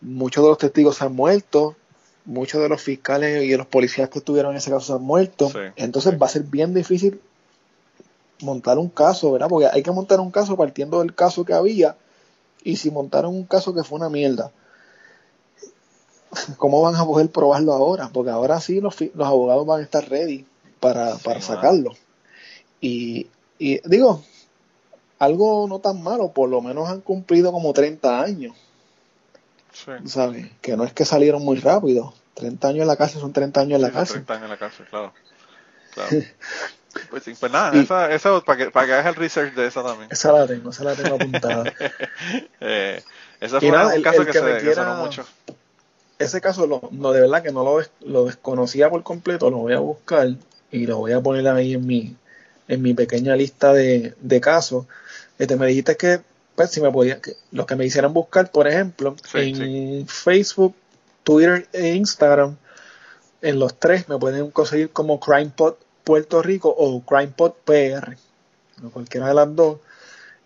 [0.00, 1.76] muchos de los testigos se han muerto,
[2.24, 5.02] muchos de los fiscales y de los policías que estuvieron en ese caso se han
[5.02, 7.20] muerto, entonces va a ser bien difícil
[8.42, 9.48] montar un caso, ¿verdad?
[9.48, 11.96] Porque hay que montar un caso partiendo del caso que había
[12.62, 14.52] y si montaron un caso que fue una mierda,
[16.56, 18.10] ¿cómo van a poder probarlo ahora?
[18.12, 20.46] Porque ahora sí los, los abogados van a estar ready
[20.78, 21.92] para, para sacarlo.
[22.80, 23.28] Y,
[23.58, 24.22] y, digo,
[25.18, 28.56] algo no tan malo, por lo menos han cumplido como 30 años.
[30.04, 30.50] ¿Sabes?
[30.60, 32.12] Que no es que salieron muy rápido.
[32.34, 34.24] 30 años en la cárcel son 30 años en la cárcel.
[34.24, 35.12] 30 años en la cárcel, claro.
[35.94, 36.10] claro.
[37.10, 40.08] Pues, pues nada, esa, esa, para, que, para que hagas el research de esa también.
[40.10, 41.72] Esa la tengo, esa la tengo apuntada.
[42.60, 43.02] eh,
[43.40, 45.24] esa fue un caso que, se sonó mucho.
[46.18, 49.72] Ese caso, lo, no, de verdad que no lo, lo desconocía por completo, lo voy
[49.72, 50.28] a buscar
[50.70, 52.16] y lo voy a poner ahí en mi,
[52.68, 54.86] en mi pequeña lista de, de casos.
[55.38, 56.20] Este, me dijiste que,
[56.56, 60.74] pues, si me podía, que, los que me hicieran buscar, por ejemplo, en Facebook,
[61.22, 62.56] Twitter e Instagram,
[63.42, 68.16] en los tres me pueden conseguir como CrimePod Puerto Rico o CrimePod PR,
[68.92, 69.78] cualquiera de las dos.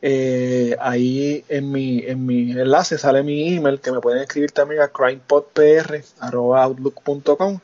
[0.06, 4.82] Eh, ahí en mi, en mi enlace sale mi email que me pueden escribir también
[4.82, 7.60] a crimepodpr.outlook.com.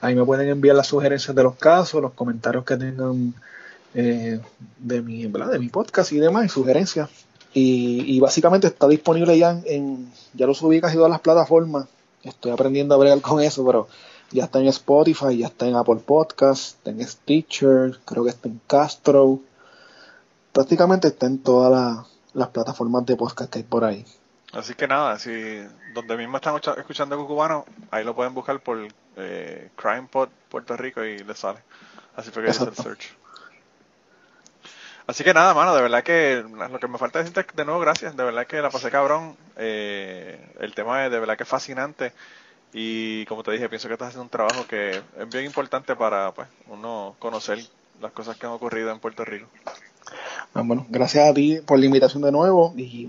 [0.00, 3.32] Ahí me pueden enviar las sugerencias de los casos, los comentarios que tengan
[3.94, 4.38] eh,
[4.78, 7.08] de, mi, de mi podcast y demás, y sugerencias.
[7.54, 11.86] Y, básicamente está disponible ya en, ya lo subí casi todas las plataformas.
[12.22, 13.88] Estoy aprendiendo a bregar con eso, pero
[14.30, 18.48] ya está en Spotify, ya está en Apple Podcasts, está en Stitcher, creo que está
[18.48, 19.40] en Castro.
[20.52, 24.04] Prácticamente está en todas las plataformas de podcast que hay por ahí.
[24.52, 25.30] Así que nada, si
[25.94, 28.78] donde mismo están escuchando Cucubano, ahí lo pueden buscar por
[29.16, 31.60] eh, CrimePod Puerto Rico y les sale.
[32.16, 33.14] Así fue que hice el search.
[35.06, 38.14] Así que nada, mano, de verdad que lo que me falta decirte de nuevo gracias,
[38.14, 42.12] de verdad que la pasé cabrón, eh, el tema es de verdad que es fascinante
[42.72, 46.32] y como te dije, pienso que estás haciendo un trabajo que es bien importante para
[46.32, 47.58] pues, uno conocer
[48.00, 49.46] las cosas que han ocurrido en Puerto Rico.
[50.54, 53.08] Ah, bueno, gracias a ti por la invitación de nuevo y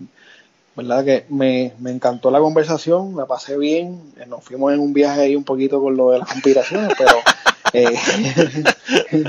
[0.76, 5.22] verdad que me, me encantó la conversación, la pasé bien, nos fuimos en un viaje
[5.22, 7.16] ahí un poquito con lo de las conspiraciones, pero...
[7.72, 7.86] Eh,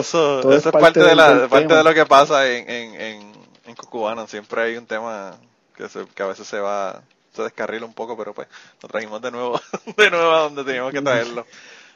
[0.00, 3.32] eso, es parte, de, la, parte de lo que pasa en, en, en,
[3.64, 4.26] en Cucubano.
[4.26, 5.36] Siempre hay un tema
[5.76, 7.00] que, se, que a veces se va,
[7.32, 8.48] se descarrila un poco, pero pues
[8.82, 9.60] lo trajimos de nuevo,
[9.96, 11.46] de nuevo a donde teníamos que traerlo.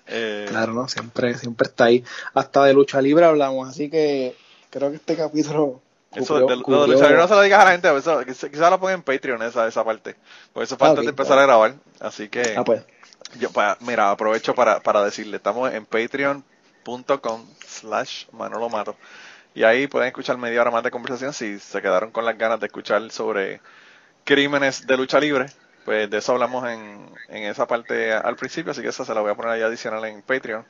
[0.06, 0.88] Eh, claro, ¿no?
[0.88, 2.04] Siempre, siempre está ahí.
[2.34, 4.36] Hasta de lucha libre hablamos, así que
[4.70, 5.80] creo que este capítulo
[6.14, 8.94] eso, de, lucha libre no se lo digas a la gente, eso, quizás lo ponga
[8.94, 10.16] en Patreon esa, esa parte.
[10.52, 11.74] Porque eso falta de empezar a grabar.
[12.00, 12.54] Así que.
[12.56, 12.82] Ah, pues.
[13.38, 18.96] Yo, mira, aprovecho para, para decirle, estamos en patreon.com slash Manolo Mato.
[19.54, 22.60] Y ahí pueden escuchar media hora más de conversación si se quedaron con las ganas
[22.60, 23.60] de escuchar sobre
[24.26, 25.46] crímenes de lucha libre.
[25.86, 29.20] Pues de eso hablamos en, en esa parte al principio, así que esa se la
[29.20, 30.66] voy a poner ahí adicional en Patreon.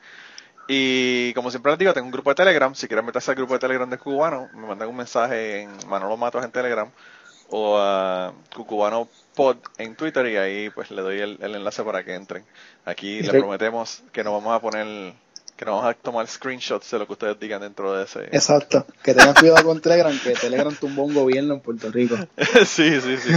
[0.67, 2.75] Y como siempre les digo, tengo un grupo de Telegram.
[2.75, 6.17] Si quieren meterse al grupo de Telegram de Cubano, me mandan un mensaje en Manolo
[6.17, 6.89] Matos en Telegram
[7.49, 12.15] o a Cucubano Pod en Twitter y ahí pues le doy el, enlace para que
[12.15, 12.43] entren.
[12.85, 15.13] Aquí les prometemos que nos vamos a poner
[15.57, 18.19] que no vamos a tomar screenshots de lo que ustedes digan dentro de ese.
[18.31, 22.15] Exacto, que tengan cuidado con Telegram, que Telegram tumbó un gobierno en Puerto Rico.
[22.65, 23.31] sí, sí, sí.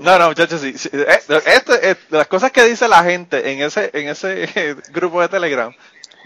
[0.00, 0.74] No, no, muchachos, sí.
[0.92, 5.72] Eh, este, las cosas que dice la gente en ese, en ese grupo de Telegram,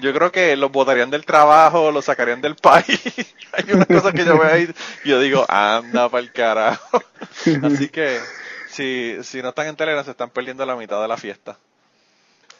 [0.00, 2.86] yo creo que los votarían del trabajo, los sacarían del país.
[3.52, 4.72] Hay unas cosas que yo veo ahí
[5.04, 7.02] y yo digo, anda para el carajo.
[7.62, 8.20] Así que,
[8.70, 11.58] si, si no están en Telegram, se están perdiendo la mitad de la fiesta.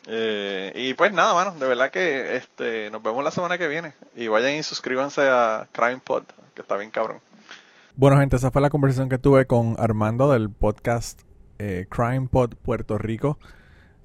[0.06, 3.92] Eh, y pues nada, mano, de verdad que este, nos vemos la semana que viene.
[4.16, 6.24] Y vayan y suscríbanse a Crime Pod,
[6.54, 7.20] que está bien cabrón.
[7.96, 11.20] Bueno, gente, esa fue la conversación que tuve con Armando del podcast
[11.58, 13.38] eh, Crime Pod Puerto Rico.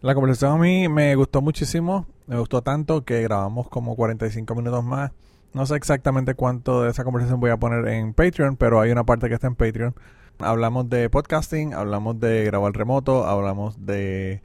[0.01, 4.83] La conversación a mí me gustó muchísimo, me gustó tanto que grabamos como 45 minutos
[4.83, 5.11] más.
[5.53, 9.05] No sé exactamente cuánto de esa conversación voy a poner en Patreon, pero hay una
[9.05, 9.95] parte que está en Patreon.
[10.39, 14.41] Hablamos de podcasting, hablamos de grabar remoto, hablamos de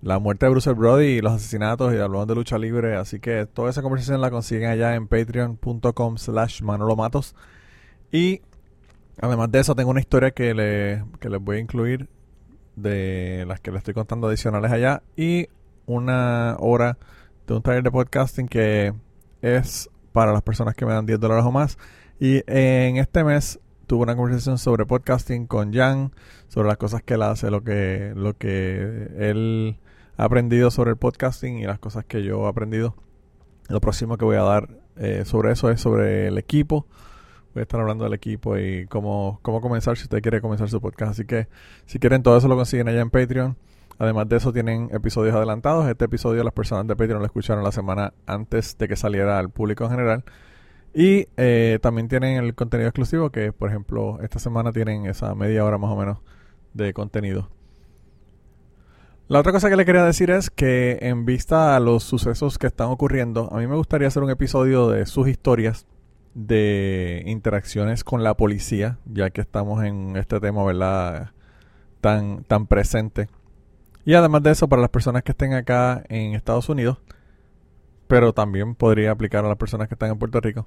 [0.00, 2.96] la muerte de Bruce Brody y los asesinatos y hablamos de lucha libre.
[2.96, 7.34] Así que toda esa conversación la consiguen allá en patreon.com slash manolomatos.
[8.12, 8.42] Y
[9.20, 12.08] además de eso tengo una historia que, le, que les voy a incluir
[12.76, 15.02] de las que les estoy contando adicionales allá.
[15.16, 15.48] Y
[15.86, 16.98] una hora
[17.46, 18.92] de un taller de podcasting que
[19.42, 21.78] es para las personas que me dan 10 dólares o más.
[22.20, 26.12] Y en este mes tuve una conversación sobre podcasting con Jan,
[26.48, 29.78] sobre las cosas que él hace, lo que, lo que él
[30.18, 32.94] aprendido sobre el podcasting y las cosas que yo he aprendido.
[33.68, 36.86] Lo próximo que voy a dar eh, sobre eso es sobre el equipo.
[37.54, 40.80] Voy a estar hablando del equipo y cómo, cómo comenzar si usted quiere comenzar su
[40.80, 41.12] podcast.
[41.12, 41.48] Así que
[41.86, 43.56] si quieren todo eso lo consiguen allá en Patreon.
[43.98, 45.88] Además de eso tienen episodios adelantados.
[45.88, 49.50] Este episodio las personas de Patreon lo escucharon la semana antes de que saliera al
[49.50, 50.24] público en general.
[50.94, 55.64] Y eh, también tienen el contenido exclusivo que, por ejemplo, esta semana tienen esa media
[55.64, 56.18] hora más o menos
[56.74, 57.50] de contenido.
[59.28, 62.66] La otra cosa que le quería decir es que en vista a los sucesos que
[62.66, 65.86] están ocurriendo, a mí me gustaría hacer un episodio de sus historias
[66.32, 71.32] de interacciones con la policía, ya que estamos en este tema, ¿verdad?
[72.00, 73.28] Tan, tan presente.
[74.06, 76.96] Y además de eso, para las personas que estén acá en Estados Unidos,
[78.06, 80.66] pero también podría aplicar a las personas que están en Puerto Rico.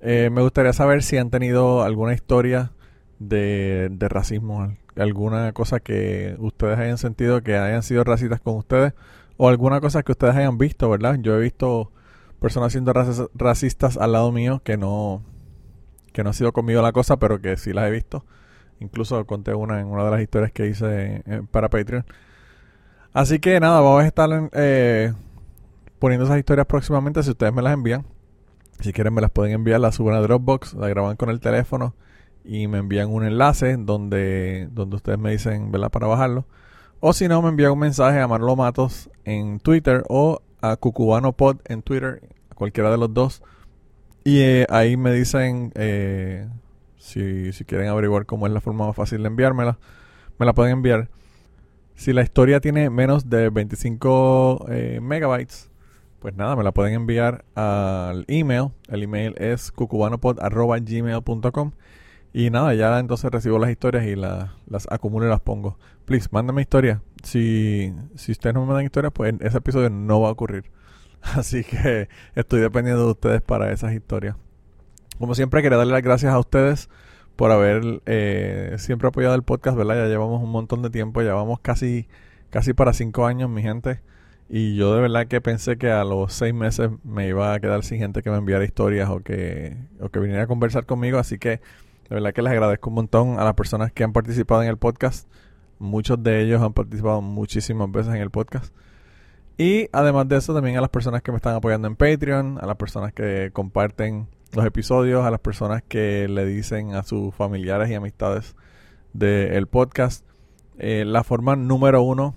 [0.00, 2.72] Eh, me gustaría saber si han tenido alguna historia
[3.20, 8.94] de, de racismo alguna cosa que ustedes hayan sentido que hayan sido racistas con ustedes
[9.36, 11.18] o alguna cosa que ustedes hayan visto, ¿verdad?
[11.20, 11.92] Yo he visto
[12.40, 15.22] personas siendo racistas al lado mío que no
[16.12, 18.24] que no ha sido conmigo la cosa, pero que sí las he visto.
[18.80, 22.06] Incluso conté una en una de las historias que hice eh, para Patreon.
[23.12, 25.12] Así que nada, vamos a estar eh,
[25.98, 28.06] poniendo esas historias próximamente si ustedes me las envían.
[28.80, 31.94] Si quieren me las pueden enviar, las suben a Dropbox, la graban con el teléfono
[32.46, 35.90] y me envían un enlace donde, donde ustedes me dicen, ¿verdad?
[35.90, 36.46] Para bajarlo.
[37.00, 41.58] O si no, me envían un mensaje a Marlo Matos en Twitter o a CucubanoPod
[41.66, 42.22] en Twitter,
[42.54, 43.42] cualquiera de los dos.
[44.24, 46.48] Y eh, ahí me dicen eh,
[46.96, 49.78] si, si quieren averiguar cómo es la forma más fácil de enviármela.
[50.38, 51.08] Me la pueden enviar.
[51.94, 55.70] Si la historia tiene menos de 25 eh, megabytes,
[56.20, 58.70] pues nada, me la pueden enviar al email.
[58.88, 61.72] El email es cucubanopod.gmail.com
[62.36, 64.50] Y nada, ya entonces recibo las historias y las
[64.90, 65.78] acumulo y las pongo.
[66.04, 67.00] Please, mándame historias.
[67.22, 70.70] Si, si ustedes no me mandan historias, pues ese episodio no va a ocurrir.
[71.22, 74.36] Así que estoy dependiendo de ustedes para esas historias.
[75.18, 76.90] Como siempre, quería darle las gracias a ustedes
[77.36, 79.94] por haber eh, siempre apoyado el podcast, ¿verdad?
[79.94, 82.06] Ya llevamos un montón de tiempo, ya vamos casi,
[82.50, 84.02] casi para cinco años, mi gente.
[84.50, 87.82] Y yo de verdad que pensé que a los seis meses me iba a quedar
[87.82, 91.18] sin gente que me enviara historias o que, o que viniera a conversar conmigo.
[91.18, 91.62] Así que
[92.08, 94.76] de verdad que les agradezco un montón a las personas que han participado en el
[94.76, 95.28] podcast.
[95.78, 98.72] Muchos de ellos han participado muchísimas veces en el podcast.
[99.58, 102.66] Y además de eso, también a las personas que me están apoyando en Patreon, a
[102.66, 107.90] las personas que comparten los episodios, a las personas que le dicen a sus familiares
[107.90, 108.54] y amistades
[109.12, 110.24] del podcast.
[110.78, 112.34] Eh, la forma número uno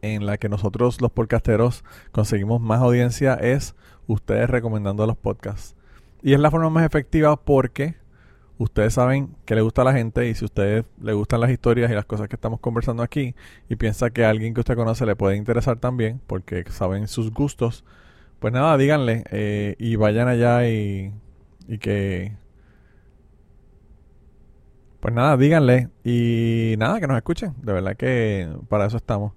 [0.00, 3.74] en la que nosotros los podcasteros conseguimos más audiencia es
[4.06, 5.74] ustedes recomendando los podcasts.
[6.22, 7.96] Y es la forma más efectiva porque
[8.58, 11.90] ustedes saben que le gusta a la gente y si ustedes le gustan las historias
[11.90, 13.34] y las cosas que estamos conversando aquí
[13.68, 17.32] y piensa que a alguien que usted conoce le puede interesar también porque saben sus
[17.32, 17.84] gustos,
[18.38, 21.12] pues nada, díganle eh, y vayan allá y,
[21.68, 22.36] y que...
[25.00, 27.54] Pues nada, díganle y nada, que nos escuchen.
[27.62, 29.34] De verdad que para eso estamos.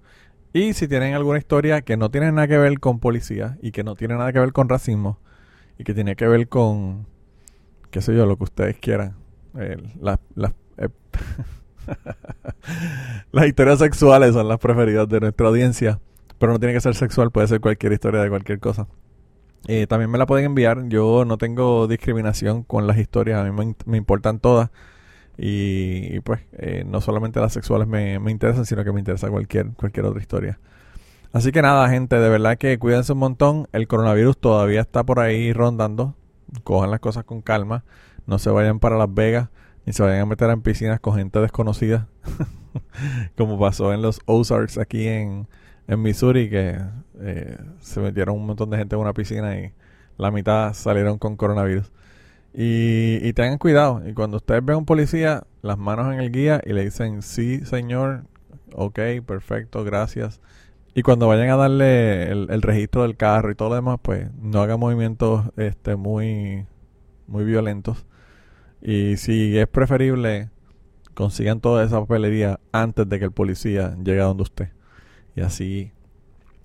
[0.52, 3.84] Y si tienen alguna historia que no tiene nada que ver con policía y que
[3.84, 5.18] no tiene nada que ver con racismo
[5.78, 7.06] y que tiene que ver con,
[7.90, 9.16] qué sé yo, lo que ustedes quieran.
[9.58, 9.76] Eh,
[13.32, 16.00] las historias sexuales son las preferidas de nuestra audiencia,
[16.38, 18.86] pero no tiene que ser sexual, puede ser cualquier historia de cualquier cosa.
[19.68, 23.50] Eh, también me la pueden enviar, yo no tengo discriminación con las historias, a mí
[23.50, 24.70] me, me importan todas.
[25.42, 29.70] Y, pues eh, no solamente las sexuales me, me, interesan, sino que me interesa cualquier,
[29.72, 30.60] cualquier otra historia.
[31.32, 33.68] Así que nada, gente, de verdad que cuídense un montón.
[33.72, 36.16] El coronavirus todavía está por ahí rondando.
[36.64, 37.84] Cojan las cosas con calma.
[38.26, 39.48] No se vayan para Las Vegas,
[39.86, 42.08] ni se vayan a meter en piscinas con gente desconocida.
[43.36, 45.48] Como pasó en los Ozarks aquí en,
[45.88, 46.78] en Missouri, que
[47.20, 49.72] eh, se metieron un montón de gente en una piscina y
[50.16, 51.90] la mitad salieron con coronavirus.
[52.52, 54.02] Y, tengan cuidado.
[54.06, 57.64] Y cuando ustedes vean un policía, las manos en el guía y le dicen, sí,
[57.64, 58.24] señor,
[58.74, 60.40] ok, perfecto, gracias.
[60.94, 64.60] Y cuando vayan a darle el, registro del carro y todo lo demás, pues no
[64.60, 66.66] hagan movimientos este, muy,
[67.28, 68.06] muy violentos.
[68.82, 70.50] Y si es preferible,
[71.14, 74.68] consigan toda esa papelería antes de que el policía llegue a donde usted.
[75.36, 75.92] Y así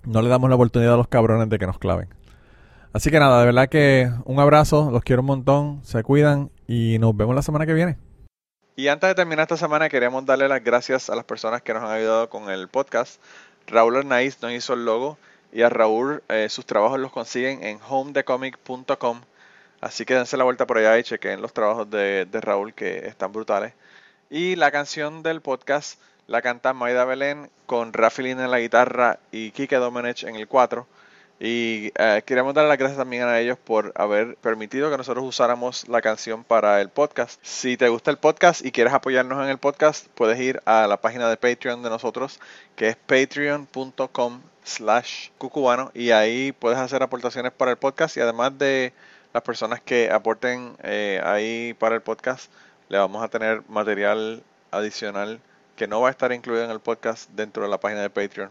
[0.04, 2.08] no le damos la oportunidad a los cabrones de que nos claven.
[2.92, 6.98] Así que nada, de verdad que un abrazo, los quiero un montón, se cuidan y
[6.98, 7.98] nos vemos la semana que viene.
[8.74, 11.82] Y antes de terminar esta semana queremos darle las gracias a las personas que nos
[11.82, 13.20] han ayudado con el podcast.
[13.66, 15.18] Raúl Arnaiz nos hizo el logo
[15.52, 19.22] y a Raúl eh, sus trabajos los consiguen en homedecomic.com.
[19.80, 23.32] Así que dense la vuelta por allá y chequen los trabajos de, Raúl que están
[23.32, 23.72] brutales.
[24.30, 29.50] Y la canción del podcast la canta Maida Belén con Rafaelina en la guitarra y
[29.52, 30.86] Kike Domenech en el 4.
[31.38, 35.86] Y eh, queremos dar las gracias también a ellos por haber permitido que nosotros usáramos
[35.86, 37.38] la canción para el podcast.
[37.42, 40.98] Si te gusta el podcast y quieres apoyarnos en el podcast, puedes ir a la
[40.98, 42.40] página de Patreon de nosotros,
[42.74, 48.56] que es patreon.com slash cucubano y ahí puedes hacer aportaciones para el podcast y además
[48.58, 48.94] de
[49.34, 52.50] las personas que aporten eh, ahí para el podcast,
[52.88, 55.40] le vamos a tener material adicional
[55.76, 58.50] que no va a estar incluido en el podcast dentro de la página de Patreon.